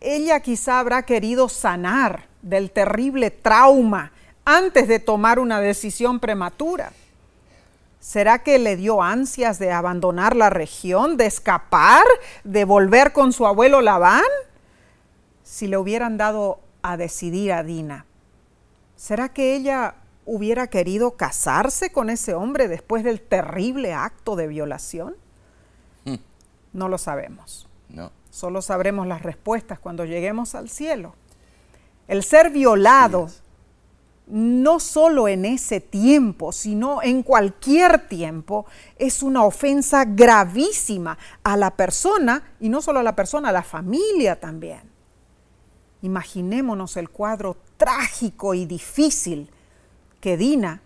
[0.01, 4.11] ella quizá habrá querido sanar del terrible trauma
[4.45, 6.91] antes de tomar una decisión prematura.
[7.99, 12.03] ¿Será que le dio ansias de abandonar la región, de escapar,
[12.43, 14.23] de volver con su abuelo Labán?
[15.43, 18.05] Si le hubieran dado a decidir a Dina,
[18.97, 25.15] ¿será que ella hubiera querido casarse con ese hombre después del terrible acto de violación?
[26.03, 26.15] Hmm.
[26.73, 27.67] No lo sabemos.
[27.87, 28.11] No.
[28.33, 31.13] Solo sabremos las respuestas cuando lleguemos al cielo.
[32.07, 33.29] El ser violado,
[34.25, 38.65] no solo en ese tiempo, sino en cualquier tiempo,
[38.97, 43.61] es una ofensa gravísima a la persona, y no solo a la persona, a la
[43.61, 44.81] familia también.
[46.01, 49.47] Imaginémonos el cuadro trágico y difícil
[50.19, 50.81] que Dina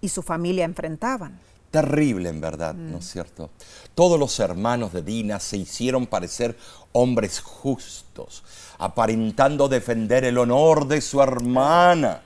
[0.00, 1.38] y su familia enfrentaban.
[1.82, 3.08] Terrible en verdad, ¿no es mm.
[3.08, 3.50] cierto?
[3.94, 6.56] Todos los hermanos de Dina se hicieron parecer
[6.92, 8.44] hombres justos,
[8.78, 12.22] aparentando defender el honor de su hermana.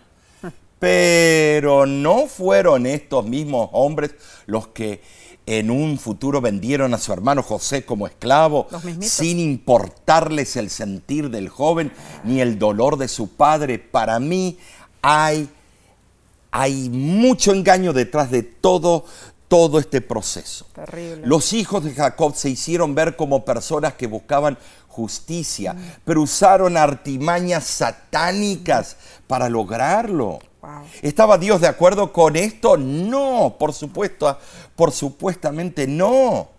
[0.79, 4.15] Pero no fueron estos mismos hombres
[4.47, 5.03] los que
[5.47, 8.69] en un futuro vendieron a su hermano José como esclavo,
[9.01, 11.91] sin importarles el sentir del joven
[12.23, 13.81] ni el dolor de su padre.
[13.81, 14.59] Para mí
[15.03, 15.51] hay
[16.53, 19.05] hay mucho engaño detrás de todo,
[19.51, 20.65] todo este proceso.
[20.73, 21.27] Terrible.
[21.27, 25.75] Los hijos de Jacob se hicieron ver como personas que buscaban justicia,
[26.05, 28.97] pero usaron artimañas satánicas
[29.27, 30.39] para lograrlo.
[31.03, 32.77] ¿Estaba Dios de acuerdo con esto?
[32.77, 34.39] No, por supuesto,
[34.77, 36.51] por supuestamente no.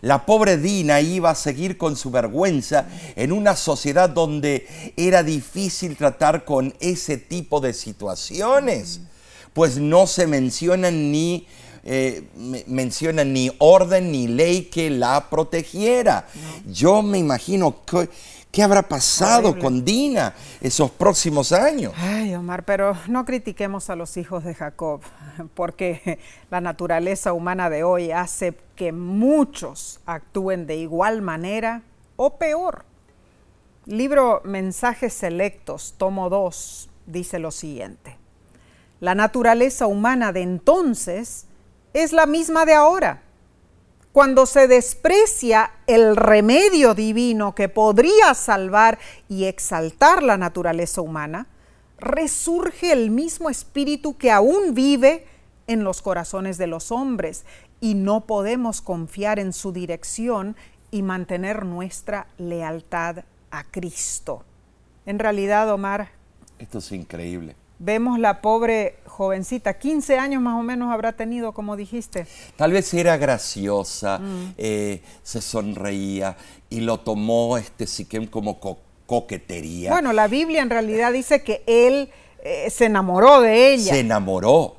[0.00, 2.86] La pobre Dina iba a seguir con su vergüenza
[3.16, 9.00] en una sociedad donde era difícil tratar con ese tipo de situaciones
[9.56, 11.46] pues no se menciona ni,
[11.88, 16.26] eh, me- menciona ni orden ni ley que la protegiera.
[16.66, 18.08] Yo me imagino que,
[18.50, 19.62] qué habrá pasado Horrible.
[19.62, 21.92] con Dina esos próximos años.
[21.96, 25.00] Ay, Omar, pero no critiquemos a los hijos de Jacob,
[25.54, 26.18] porque
[26.50, 31.82] la naturaleza humana de hoy hace que muchos actúen de igual manera
[32.16, 32.84] o peor.
[33.86, 38.16] Libro Mensajes Selectos, tomo 2, dice lo siguiente.
[38.98, 41.45] La naturaleza humana de entonces
[42.02, 43.22] es la misma de ahora.
[44.12, 51.46] Cuando se desprecia el remedio divino que podría salvar y exaltar la naturaleza humana,
[51.98, 55.26] resurge el mismo espíritu que aún vive
[55.66, 57.44] en los corazones de los hombres
[57.80, 60.56] y no podemos confiar en su dirección
[60.90, 64.44] y mantener nuestra lealtad a Cristo.
[65.06, 66.10] En realidad, Omar,
[66.58, 67.56] Esto es increíble.
[67.78, 72.26] vemos la pobre jovencita, 15 años más o menos habrá tenido, como dijiste.
[72.56, 74.54] Tal vez era graciosa, Mm.
[74.58, 76.36] eh, se sonreía
[76.68, 79.90] y lo tomó este Siquem como co- coquetería.
[79.90, 82.10] Bueno, la Biblia en realidad dice que él
[82.48, 83.92] eh, se enamoró de ella.
[83.94, 84.76] se enamoró.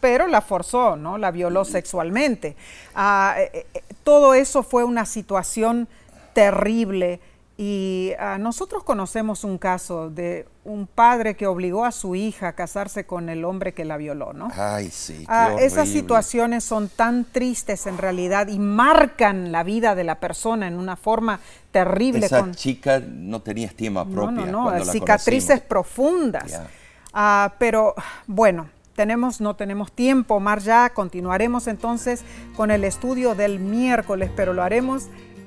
[0.00, 1.18] Pero la forzó, ¿no?
[1.18, 2.56] La violó sexualmente.
[2.94, 3.66] Ah, eh,
[4.04, 5.86] todo eso fue una situación
[6.32, 7.20] terrible
[7.62, 12.52] y ah, nosotros conocemos un caso de un padre que obligó a su hija a
[12.54, 14.48] casarse con el hombre que la violó, ¿no?
[14.56, 15.18] Ay, sí.
[15.18, 16.00] qué Ah, esas horrible.
[16.00, 20.96] situaciones son tan tristes en realidad y marcan la vida de la persona en una
[20.96, 21.38] forma
[21.70, 22.24] terrible.
[22.24, 24.46] Esa con- chica no tenía estima no, propia.
[24.46, 26.50] no, no, cuando la cicatrices profundas.
[26.50, 26.66] Ya.
[27.12, 27.94] Ah, pero
[28.26, 32.22] bueno, tenemos, no tenemos tiempo, Omar, ya continuaremos entonces
[32.56, 35.08] con el estudio del miércoles, pero lo haremos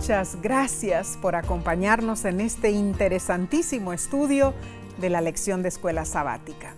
[0.00, 4.54] Muchas gracias por acompañarnos en este interesantísimo estudio
[4.98, 6.74] de la lección de escuela sabática.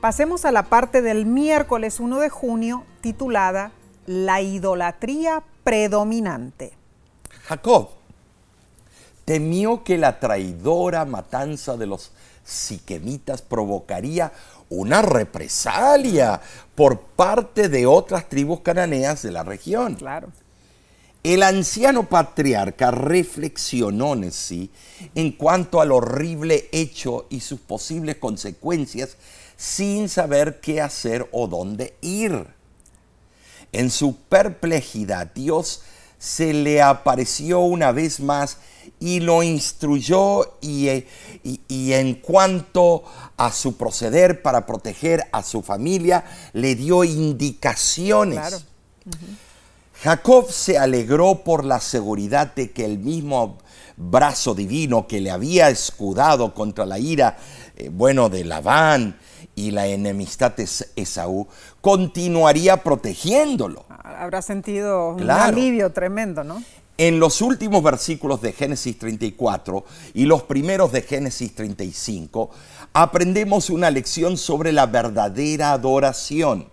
[0.00, 3.70] Pasemos a la parte del miércoles 1 de junio titulada
[4.06, 6.72] La idolatría predominante.
[7.44, 7.90] Jacob
[9.24, 12.10] temió que la traidora matanza de los
[12.44, 14.32] siquemitas provocaría
[14.70, 16.40] una represalia
[16.74, 19.94] por parte de otras tribus cananeas de la región.
[19.94, 20.32] Claro.
[21.26, 24.70] El anciano patriarca reflexionó en sí
[25.16, 29.16] en cuanto al horrible hecho y sus posibles consecuencias
[29.56, 32.46] sin saber qué hacer o dónde ir.
[33.72, 35.82] En su perplejidad, Dios
[36.16, 38.58] se le apareció una vez más
[39.00, 41.08] y lo instruyó y, eh,
[41.42, 43.02] y- en cuanto
[43.36, 46.22] a su proceder para proteger a su familia,
[46.52, 48.38] le dio indicaciones.
[48.38, 48.58] Claro.
[50.02, 53.58] Jacob se alegró por la seguridad de que el mismo
[53.96, 57.38] brazo divino que le había escudado contra la ira,
[57.76, 59.16] eh, bueno, de Labán
[59.54, 61.48] y la enemistad de Es- Esaú,
[61.80, 63.86] continuaría protegiéndolo.
[63.88, 66.62] Habrá sentido un alivio tremendo, ¿no?
[66.98, 69.84] En los últimos versículos de Génesis 34
[70.14, 72.50] y los primeros de Génesis 35,
[72.94, 76.68] aprendemos una lección sobre la verdadera adoración.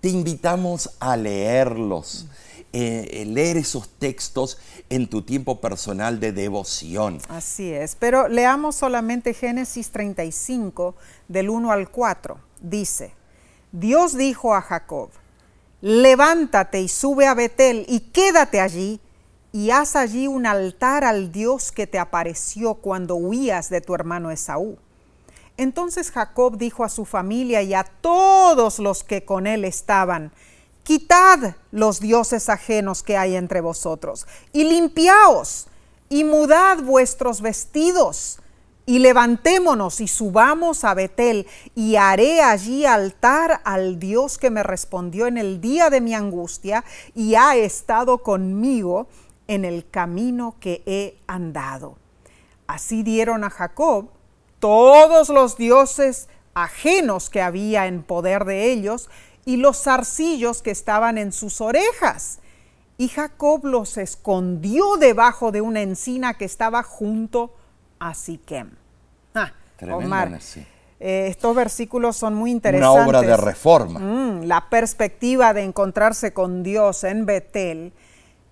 [0.00, 2.26] Te invitamos a leerlos,
[2.72, 7.18] eh, leer esos textos en tu tiempo personal de devoción.
[7.28, 10.94] Así es, pero leamos solamente Génesis 35
[11.28, 12.38] del 1 al 4.
[12.60, 13.12] Dice,
[13.72, 15.10] Dios dijo a Jacob,
[15.80, 19.00] levántate y sube a Betel y quédate allí
[19.52, 24.30] y haz allí un altar al Dios que te apareció cuando huías de tu hermano
[24.30, 24.78] Esaú.
[25.60, 30.32] Entonces Jacob dijo a su familia y a todos los que con él estaban,
[30.84, 35.66] Quitad los dioses ajenos que hay entre vosotros, y limpiaos,
[36.08, 38.38] y mudad vuestros vestidos,
[38.86, 45.26] y levantémonos y subamos a Betel, y haré allí altar al Dios que me respondió
[45.26, 49.08] en el día de mi angustia, y ha estado conmigo
[49.46, 51.98] en el camino que he andado.
[52.66, 54.08] Así dieron a Jacob
[54.60, 59.10] todos los dioses ajenos que había en poder de ellos
[59.44, 62.38] y los zarcillos que estaban en sus orejas.
[62.98, 67.54] Y Jacob los escondió debajo de una encina que estaba junto
[67.98, 68.72] a Siquem.
[69.34, 69.52] Ah,
[69.90, 70.38] Omar,
[71.00, 72.94] eh, estos versículos son muy interesantes.
[72.94, 74.00] Una obra de reforma.
[74.00, 77.94] Mm, la perspectiva de encontrarse con Dios en Betel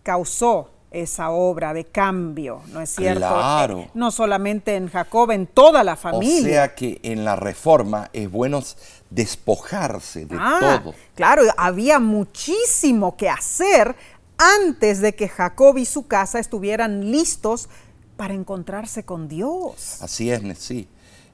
[0.02, 3.20] causó esa obra de cambio, ¿no es cierto?
[3.20, 3.80] Claro.
[3.80, 6.42] Eh, no solamente en Jacob, en toda la O familia.
[6.42, 8.62] sea que en la reforma es bueno
[9.10, 10.94] despojarse de Ah, todo.
[11.14, 13.94] Claro, había muchísimo que hacer
[14.38, 17.68] antes de que Jacob y su casa estuvieran listos
[18.16, 19.98] para encontrarse con Dios.
[20.00, 20.88] Así es, sí.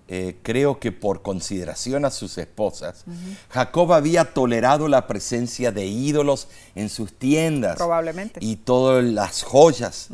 [0.06, 3.06] Eh, creo que por consideración a sus esposas,
[3.48, 7.76] Jacob había tolerado la presencia de ídolos en sus tiendas.
[7.76, 8.38] Probablemente.
[8.42, 10.08] Y todas las joyas.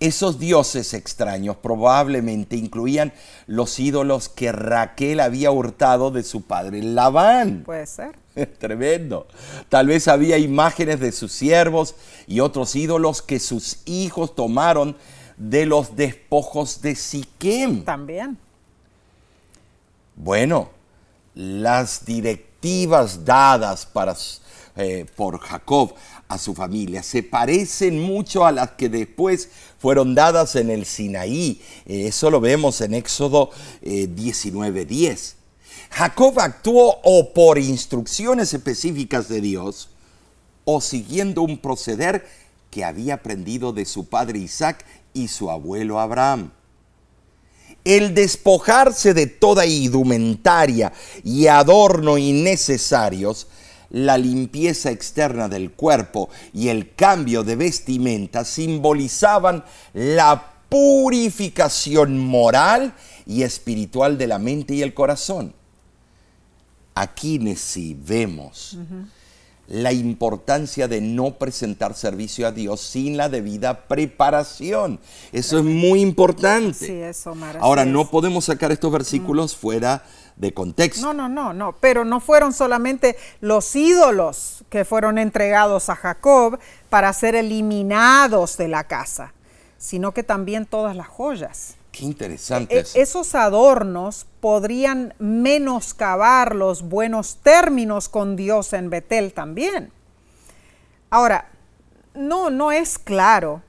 [0.00, 3.14] Esos dioses extraños probablemente incluían
[3.46, 7.62] los ídolos que Raquel había hurtado de su padre Labán.
[7.64, 8.18] Puede ser.
[8.58, 9.26] Tremendo.
[9.70, 11.94] Tal vez había imágenes de sus siervos
[12.26, 14.96] y otros ídolos que sus hijos tomaron
[15.38, 17.84] de los despojos de Siquem.
[17.84, 18.36] También.
[20.24, 20.70] Bueno,
[21.34, 23.88] las directivas dadas
[24.76, 25.94] eh, por Jacob
[26.28, 29.48] a su familia se parecen mucho a las que después
[29.80, 31.60] fueron dadas en el Sinaí.
[31.86, 33.50] Eh, eso lo vemos en Éxodo
[33.82, 35.34] eh, 19:10.
[35.90, 39.88] Jacob actuó o por instrucciones específicas de Dios
[40.64, 42.28] o siguiendo un proceder
[42.70, 46.52] que había aprendido de su padre Isaac y su abuelo Abraham.
[47.84, 50.92] El despojarse de toda indumentaria
[51.24, 53.48] y adorno innecesarios,
[53.90, 62.94] la limpieza externa del cuerpo y el cambio de vestimenta simbolizaban la purificación moral
[63.26, 65.54] y espiritual de la mente y el corazón.
[66.94, 68.78] Aquí sí vemos
[69.72, 75.00] la importancia de no presentar servicio a Dios sin la debida preparación.
[75.32, 76.74] Eso es muy importante.
[76.74, 77.88] Sí, es, Omar, así Ahora, es.
[77.88, 80.04] no podemos sacar estos versículos fuera
[80.36, 81.06] de contexto.
[81.06, 81.74] No, no, no, no.
[81.80, 86.58] Pero no fueron solamente los ídolos que fueron entregados a Jacob
[86.90, 89.32] para ser eliminados de la casa,
[89.78, 91.76] sino que también todas las joyas.
[91.92, 92.98] Qué interesante E- eso.
[92.98, 99.92] esos adornos podrían menoscabar los buenos términos con Dios en Betel también.
[101.10, 101.50] Ahora,
[102.14, 103.62] no, no es claro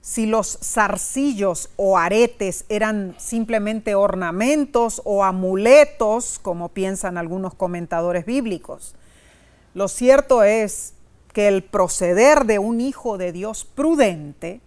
[0.00, 8.94] si los zarcillos o aretes eran simplemente ornamentos o amuletos, como piensan algunos comentadores bíblicos.
[9.74, 10.94] Lo cierto es
[11.32, 14.60] que el proceder de un hijo de Dios prudente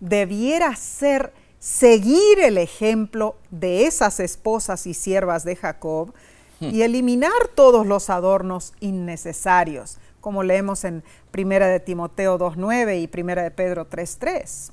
[0.00, 1.32] debiera ser
[1.62, 6.12] seguir el ejemplo de esas esposas y siervas de Jacob
[6.58, 11.04] y eliminar todos los adornos innecesarios, como leemos en
[11.36, 14.72] 1 de Timoteo 2.9 y 1 de Pedro 3.3.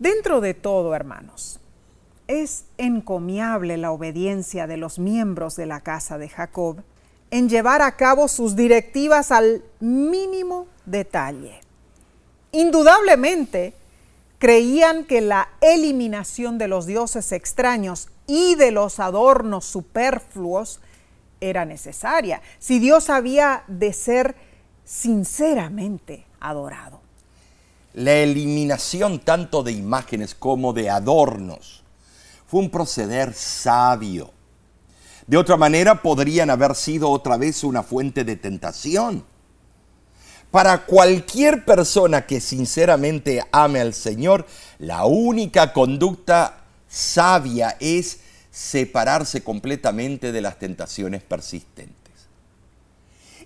[0.00, 1.60] Dentro de todo, hermanos,
[2.26, 6.82] es encomiable la obediencia de los miembros de la casa de Jacob
[7.30, 11.60] en llevar a cabo sus directivas al mínimo detalle.
[12.50, 13.74] Indudablemente,
[14.44, 20.80] creían que la eliminación de los dioses extraños y de los adornos superfluos
[21.40, 24.36] era necesaria, si Dios había de ser
[24.84, 27.00] sinceramente adorado.
[27.94, 31.82] La eliminación tanto de imágenes como de adornos
[32.46, 34.30] fue un proceder sabio.
[35.26, 39.24] De otra manera podrían haber sido otra vez una fuente de tentación.
[40.54, 44.46] Para cualquier persona que sinceramente ame al Señor,
[44.78, 48.20] la única conducta sabia es
[48.52, 52.12] separarse completamente de las tentaciones persistentes.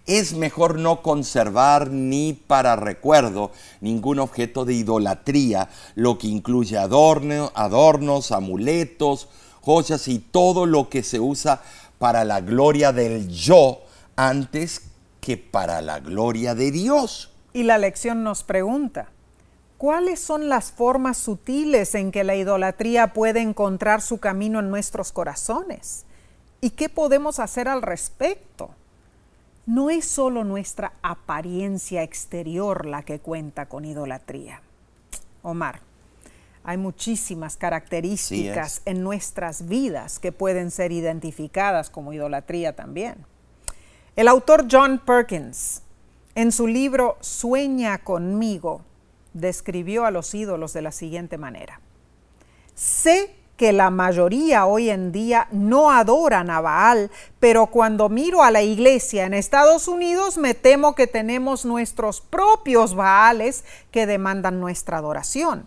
[0.04, 7.52] Es mejor no conservar ni para recuerdo ningún objeto de idolatría, lo que incluye adorno,
[7.54, 9.28] adornos, amuletos,
[9.62, 11.62] joyas y todo lo que se usa
[11.98, 13.80] para la gloria del yo
[14.14, 14.82] antes
[15.28, 17.30] que para la gloria de Dios.
[17.52, 19.10] Y la lección nos pregunta,
[19.76, 25.12] ¿cuáles son las formas sutiles en que la idolatría puede encontrar su camino en nuestros
[25.12, 26.06] corazones?
[26.62, 28.70] ¿Y qué podemos hacer al respecto?
[29.66, 34.62] No es solo nuestra apariencia exterior la que cuenta con idolatría.
[35.42, 35.80] Omar,
[36.64, 43.26] hay muchísimas características Sí en nuestras vidas que pueden ser identificadas como idolatría también.
[44.18, 45.82] El autor John Perkins,
[46.34, 48.82] en su libro Sueña conmigo,
[49.32, 51.80] describió a los ídolos de la siguiente manera.
[52.74, 58.50] Sé que la mayoría hoy en día no adoran a Baal, pero cuando miro a
[58.50, 63.62] la iglesia en Estados Unidos me temo que tenemos nuestros propios Baales
[63.92, 65.64] que demandan nuestra adoración.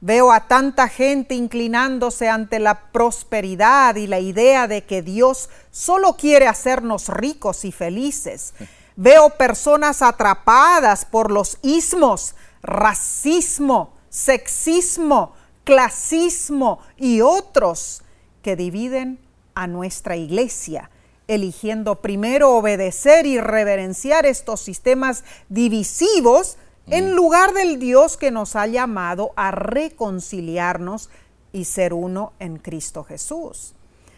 [0.00, 6.16] Veo a tanta gente inclinándose ante la prosperidad y la idea de que Dios solo
[6.16, 8.54] quiere hacernos ricos y felices.
[8.96, 15.34] Veo personas atrapadas por los ismos, racismo, sexismo,
[15.64, 18.02] clasismo y otros
[18.42, 19.18] que dividen
[19.54, 20.90] a nuestra iglesia,
[21.26, 26.56] eligiendo primero obedecer y reverenciar estos sistemas divisivos
[26.88, 31.10] en lugar del Dios que nos ha llamado a reconciliarnos
[31.52, 33.74] y ser uno en Cristo Jesús.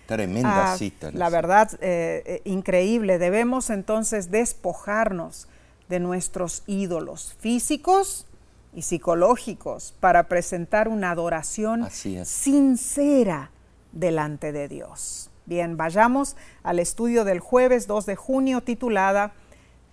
[0.06, 1.10] Tremenda ah, cita.
[1.12, 3.18] La verdad, eh, eh, increíble.
[3.18, 5.48] Debemos entonces despojarnos
[5.88, 8.26] de nuestros ídolos físicos
[8.74, 13.50] y psicológicos para presentar una adoración sincera
[13.92, 15.30] delante de Dios.
[15.46, 19.32] Bien, vayamos al estudio del jueves 2 de junio titulada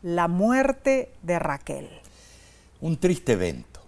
[0.01, 2.04] La muerte de Raquel
[2.85, 3.79] un triste evento.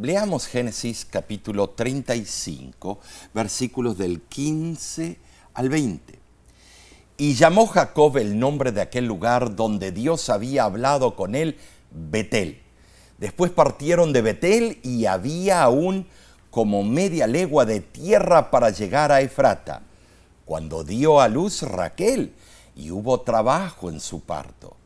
[0.00, 3.00] leamos Génesis capítulo 35,
[3.34, 5.18] versículos del 15
[5.52, 6.16] al 20.
[7.16, 11.58] Y llamó Jacob el nombre de aquel lugar donde Dios había hablado con él,
[11.90, 12.62] Betel.
[13.18, 16.06] Después partieron de Betel y había aún
[16.50, 19.82] como media legua de tierra para llegar a Efrata,
[20.44, 22.32] cuando dio a luz Raquel
[22.76, 24.76] y hubo trabajo en su parto.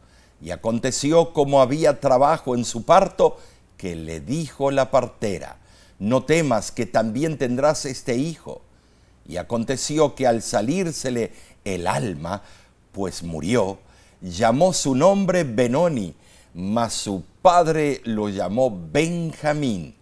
[0.43, 3.38] Y aconteció como había trabajo en su parto,
[3.76, 5.57] que le dijo la partera,
[5.99, 8.62] no temas que también tendrás este hijo.
[9.26, 11.32] Y aconteció que al salírsele
[11.64, 12.43] el alma,
[12.93, 13.78] pues murió,
[14.20, 16.14] llamó su nombre Benoni,
[16.55, 19.95] mas su padre lo llamó Benjamín.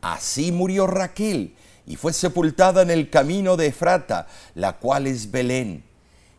[0.00, 1.54] Así murió Raquel
[1.86, 5.87] y fue sepultada en el camino de Efrata, la cual es Belén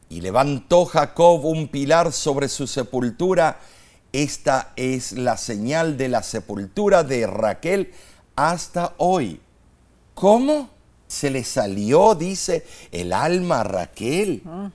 [0.10, 3.60] y levantó Jacob un pilar sobre su sepultura.
[4.12, 7.94] Esta es la señal de la sepultura de Raquel
[8.36, 9.40] hasta hoy.
[10.16, 10.70] ¿Cómo?
[11.08, 14.42] Se le salió, dice, el alma a Raquel.
[14.46, 14.72] Ah.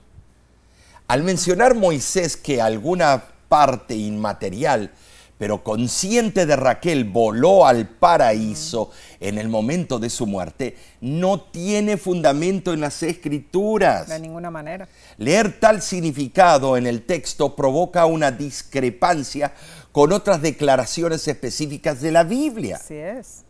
[1.07, 4.91] Al mencionar Moisés que alguna parte inmaterial
[5.37, 11.97] pero consciente de Raquel voló al paraíso en el momento de su muerte, no tiene
[11.97, 14.07] fundamento en las escrituras.
[14.07, 14.87] De ninguna manera.
[15.17, 19.53] Leer tal significado en el texto provoca una discrepancia
[19.91, 22.77] con otras declaraciones específicas de la Biblia.
[22.77, 23.43] Así es.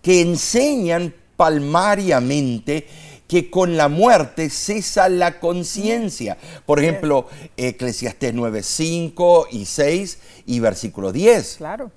[0.00, 2.86] Que enseñan palmariamente
[3.28, 6.36] que con la muerte cesa la conciencia.
[6.64, 11.56] Por ejemplo, Eclesiastés 9, 5 y 6 y versículo 10.
[11.56, 11.90] Claro.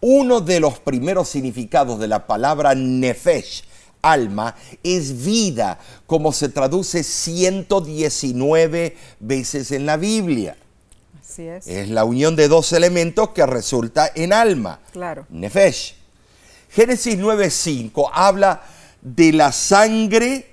[0.00, 3.64] Uno de los primeros significados de la palabra nefesh,
[4.02, 10.56] alma, es vida, como se traduce 119 veces en la Biblia.
[11.20, 11.66] Así es.
[11.66, 14.80] Es la unión de dos elementos que resulta en alma.
[14.92, 15.26] Claro.
[15.28, 15.96] Nefesh.
[16.70, 18.62] Génesis 9:5 habla
[19.02, 20.49] de la sangre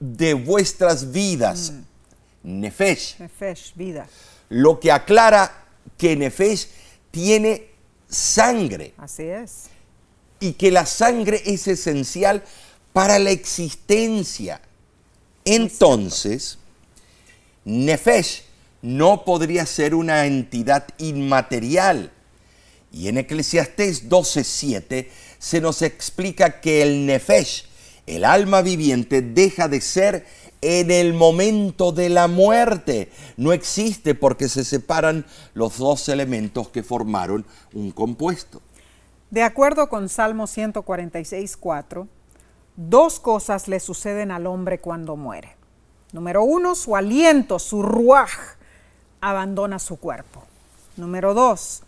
[0.00, 1.72] de vuestras vidas.
[1.72, 2.60] Mm.
[2.60, 3.18] Nefesh.
[3.18, 4.06] Nefesh, vida.
[4.48, 5.64] Lo que aclara
[5.98, 6.68] que Nefesh
[7.10, 7.70] tiene
[8.08, 8.94] sangre.
[8.98, 9.64] Así es.
[10.38, 12.44] Y que la sangre es esencial
[12.92, 14.60] para la existencia.
[15.44, 16.58] Entonces,
[17.64, 18.44] Nefesh
[18.82, 22.12] no podría ser una entidad inmaterial.
[22.92, 27.66] Y en Eclesiastés 12:7 se nos explica que el Nefesh
[28.06, 30.26] el alma viviente deja de ser
[30.60, 33.10] en el momento de la muerte.
[33.36, 38.62] No existe porque se separan los dos elementos que formaron un compuesto.
[39.30, 42.08] De acuerdo con Salmo 146, 4,
[42.76, 45.56] dos cosas le suceden al hombre cuando muere.
[46.12, 48.30] Número uno, su aliento, su ruaj,
[49.20, 50.44] abandona su cuerpo.
[50.96, 51.82] Número dos,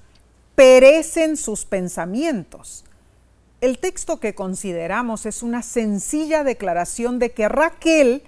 [0.55, 2.85] perecen sus pensamientos.
[3.61, 8.23] El texto que consideramos es una sencilla declaración de que Raquel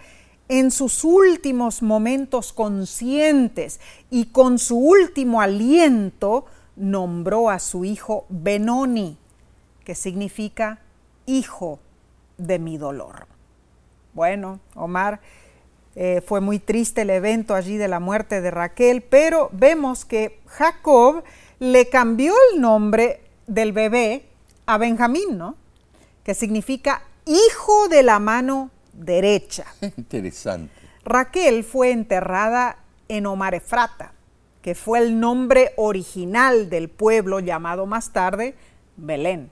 [0.49, 3.79] en sus últimos momentos conscientes
[4.11, 9.17] y con su último aliento nombró a su hijo Benoni,
[9.85, 10.81] que significa
[11.27, 11.79] hijo
[12.37, 13.29] de mi dolor.
[14.15, 15.21] Bueno, Omar,
[15.95, 20.41] eh, fue muy triste el evento allí de la muerte de Raquel, pero vemos que
[20.47, 21.23] Jacob
[21.61, 24.30] le cambió el nombre del bebé
[24.71, 25.57] a Benjamín, ¿no?
[26.23, 29.65] Que significa hijo de la mano derecha.
[29.97, 30.73] Interesante.
[31.05, 34.13] Raquel fue enterrada en Omar Efrata,
[34.63, 38.55] que fue el nombre original del pueblo llamado más tarde
[38.97, 39.51] Belén.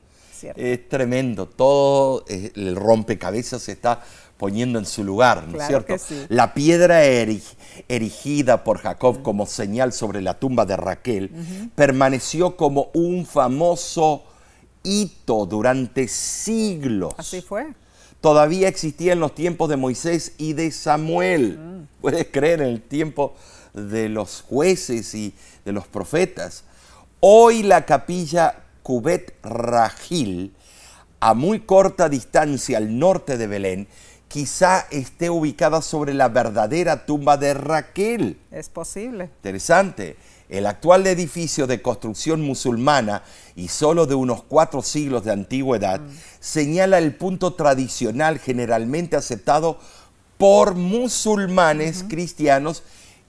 [0.54, 4.04] Es tremendo, todo eh, el rompecabezas se está
[4.36, 5.96] poniendo en su lugar, ¿no es cierto?
[6.28, 11.32] La piedra erigida por Jacob como señal sobre la tumba de Raquel
[11.74, 14.22] permaneció como un famoso
[14.82, 17.14] hito durante siglos.
[17.16, 17.66] Así fue.
[18.20, 21.58] Todavía existía en los tiempos de Moisés y de Samuel.
[21.58, 22.00] Mm.
[22.00, 23.34] Puedes creer en el tiempo
[23.74, 26.64] de los jueces y de los profetas.
[27.20, 30.54] Hoy la capilla Cubet Rajil,
[31.20, 33.88] a muy corta distancia al norte de Belén,
[34.28, 38.38] quizá esté ubicada sobre la verdadera tumba de Raquel.
[38.50, 39.24] Es posible.
[39.24, 40.16] Interesante.
[40.48, 43.22] El actual edificio de construcción musulmana
[43.54, 46.00] y solo de unos cuatro siglos de antigüedad
[46.40, 49.78] señala el punto tradicional generalmente aceptado
[50.38, 52.82] por musulmanes, cristianos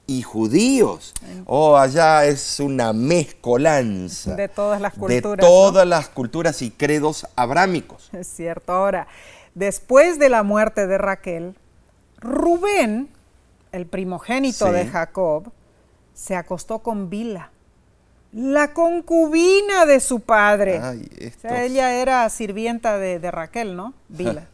[0.08, 1.14] y judíos.
[1.46, 7.28] Oh, allá es una mezcolanza De todas las de culturas, todas las culturas y credos
[7.36, 8.10] abrámicos.
[8.14, 8.72] Es cierto.
[8.72, 9.08] Ahora,
[9.56, 11.56] después de la muerte de Raquel,
[12.20, 13.10] Rubén,
[13.72, 14.72] el primogénito Sí.
[14.74, 15.52] de Jacob,
[16.20, 17.50] se acostó con Bila,
[18.34, 20.80] la concubina de su padre.
[20.80, 23.94] Ay, O sea, ella era sirvienta de, de Raquel, ¿no?
[24.10, 24.46] Bila.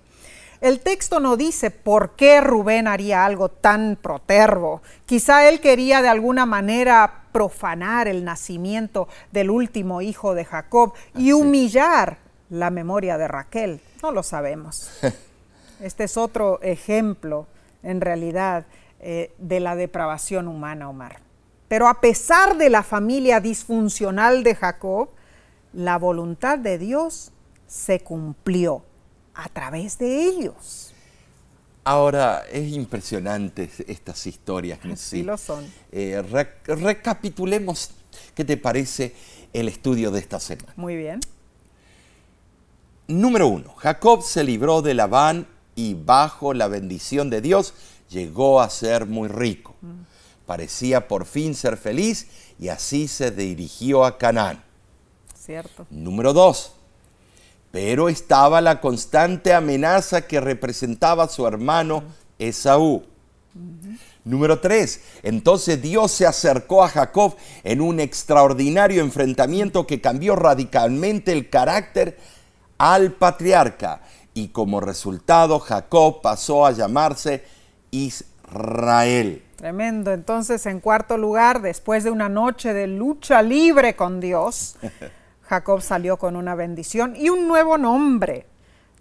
[0.62, 4.82] El texto no dice por qué Rubén haría algo tan protervo.
[5.06, 11.34] Quizá él quería de alguna manera profanar el nacimiento del último hijo de Jacob y
[11.34, 13.82] humillar la memoria de Raquel.
[14.04, 14.92] No lo sabemos.
[15.82, 17.48] Este es otro ejemplo,
[17.84, 18.66] en realidad,
[19.02, 21.25] eh, de la depravación humana, Omar.
[21.76, 25.10] Pero a pesar de la familia disfuncional de Jacob,
[25.74, 27.34] la voluntad de Dios
[27.68, 28.86] se cumplió
[29.34, 30.94] a través de ellos.
[31.84, 34.96] Ahora, es impresionante estas historias, ¿no?
[34.96, 35.70] Sí lo son.
[35.92, 37.92] Eh, re- recapitulemos,
[38.34, 39.14] ¿qué te parece
[39.52, 40.72] el estudio de esta semana?
[40.78, 41.20] Muy bien.
[43.10, 45.46] Número uno, Jacob se libró de Labán
[45.76, 47.74] y bajo la bendición de Dios
[48.08, 49.76] llegó a ser muy rico.
[50.46, 52.28] Parecía por fin ser feliz
[52.60, 54.64] y así se dirigió a Canaán.
[55.38, 55.86] Cierto.
[55.90, 56.74] Número dos,
[57.72, 62.04] pero estaba la constante amenaza que representaba su hermano
[62.40, 63.04] Esaú.
[64.24, 71.32] Número tres, entonces Dios se acercó a Jacob en un extraordinario enfrentamiento que cambió radicalmente
[71.32, 72.18] el carácter
[72.78, 74.02] al patriarca
[74.34, 77.44] y como resultado Jacob pasó a llamarse
[77.92, 79.45] Israel.
[79.56, 80.12] Tremendo.
[80.12, 84.78] Entonces, en cuarto lugar, después de una noche de lucha libre con Dios,
[85.44, 88.48] Jacob salió con una bendición y un nuevo nombre.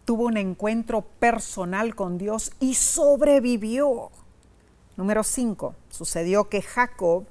[0.05, 4.11] Tuvo un encuentro personal con Dios y sobrevivió.
[4.97, 5.75] Número 5.
[5.89, 7.25] Sucedió que Jacob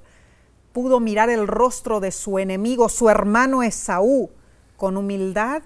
[0.72, 4.30] pudo mirar el rostro de su enemigo, su hermano Esaú,
[4.76, 5.62] con humildad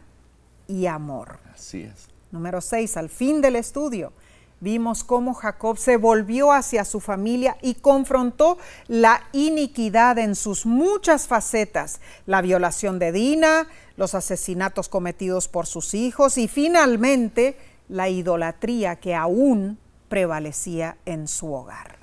[0.67, 1.39] y amor.
[1.53, 2.09] Así es.
[2.31, 2.97] Número 6.
[2.99, 4.13] Al fin del estudio,
[4.61, 11.27] vimos cómo Jacob se volvió hacia su familia y confrontó la iniquidad en sus muchas
[11.27, 17.57] facetas, la violación de Dina, los asesinatos cometidos por sus hijos y finalmente
[17.89, 19.79] la idolatría que aún
[20.09, 21.98] prevalecía en su hogar.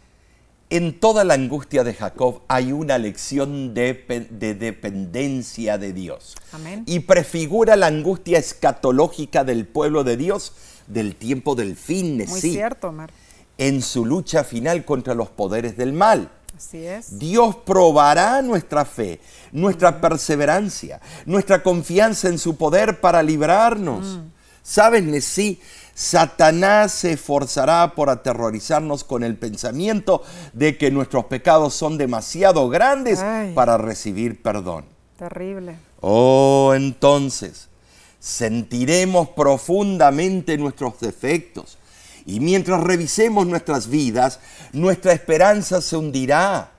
[0.76, 6.36] En toda la angustia de Jacob hay una lección de, pe- de dependencia de Dios.
[6.52, 6.84] Amén.
[6.86, 10.52] Y prefigura la angustia escatológica del pueblo de Dios
[10.88, 13.10] del tiempo del fin, Muy sí, cierto, Omar.
[13.58, 16.30] en su lucha final contra los poderes del mal.
[16.58, 17.20] Así es.
[17.20, 19.22] Dios probará nuestra fe,
[19.54, 24.20] nuestra perseverancia, nuestra confianza en su poder para librarnos.
[24.62, 25.60] ¿Sabes, Nesí?
[25.96, 33.20] Satanás se esforzará por aterrorizarnos con el pensamiento de que nuestros pecados son demasiado grandes
[33.22, 33.54] Ay.
[33.54, 34.84] para recibir perdón.
[35.18, 35.78] Terrible.
[36.02, 37.70] Oh, entonces,
[38.20, 41.78] sentiremos profundamente nuestros defectos.
[42.26, 44.42] Y mientras revisemos nuestras vidas,
[44.74, 46.72] nuestra esperanza se hundirá.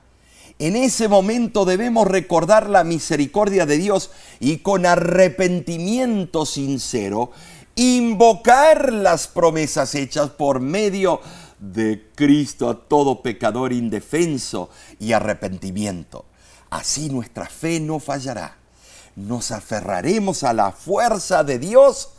[0.59, 4.11] En ese momento debemos recordar la misericordia de Dios
[4.41, 7.31] y con arrepentimiento sincero
[7.77, 11.21] invocar las promesas hechas por medio
[11.59, 16.25] de Cristo a todo pecador indefenso y arrepentimiento.
[16.71, 18.57] Así nuestra fe no fallará.
[19.15, 22.11] Nos aferraremos a la fuerza de Dios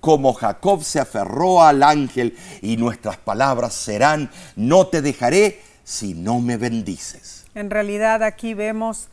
[0.00, 6.40] como Jacob se aferró al ángel y nuestras palabras serán, no te dejaré si no
[6.40, 7.44] me bendices.
[7.54, 9.08] En realidad aquí vemos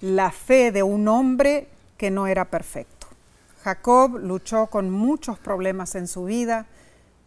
[0.00, 2.95] la fe de un hombre que no era perfecto.
[3.66, 6.66] Jacob luchó con muchos problemas en su vida,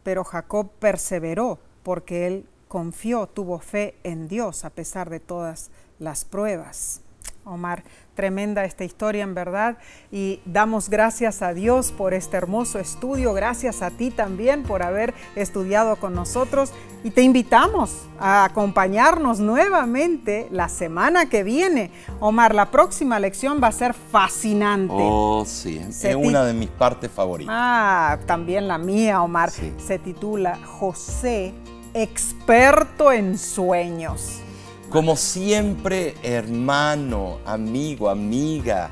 [0.04, 5.70] pero Jacob perseveró porque él confió, tuvo fe en Dios a pesar de todas
[6.00, 7.02] las pruebas.
[7.44, 7.84] Omar.
[8.20, 9.78] Tremenda esta historia en verdad
[10.12, 15.14] y damos gracias a Dios por este hermoso estudio, gracias a ti también por haber
[15.38, 16.74] estudiado con nosotros
[17.06, 21.92] y te invitamos a acompañarnos nuevamente la semana que viene.
[22.20, 24.94] Omar, la próxima lección va a ser fascinante.
[24.98, 27.56] Oh, sí, es una de mis partes favoritas.
[27.58, 29.50] Ah, también la mía, Omar.
[29.50, 31.54] Se titula José,
[31.94, 34.42] experto en sueños.
[34.90, 38.90] Como siempre, hermano, amigo, amiga,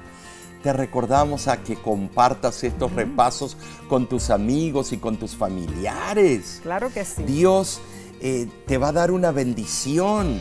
[0.61, 3.57] te recordamos a que compartas estos repasos
[3.89, 6.59] con tus amigos y con tus familiares.
[6.61, 7.23] Claro que sí.
[7.23, 7.81] Dios
[8.21, 10.39] eh, te va a dar una bendición.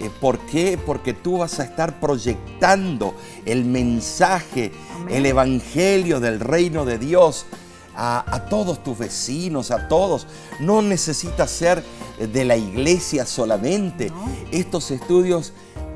[0.00, 0.76] Eh, ¿Por qué?
[0.76, 4.72] Porque tú vas a estar proyectando el mensaje,
[5.08, 7.46] el evangelio del reino de Dios
[7.96, 10.26] a, todos tus vecinos, a todos.
[10.60, 11.82] No necesitas ser
[12.18, 14.12] de la iglesia solamente.
[14.52, 15.52] Estos estudios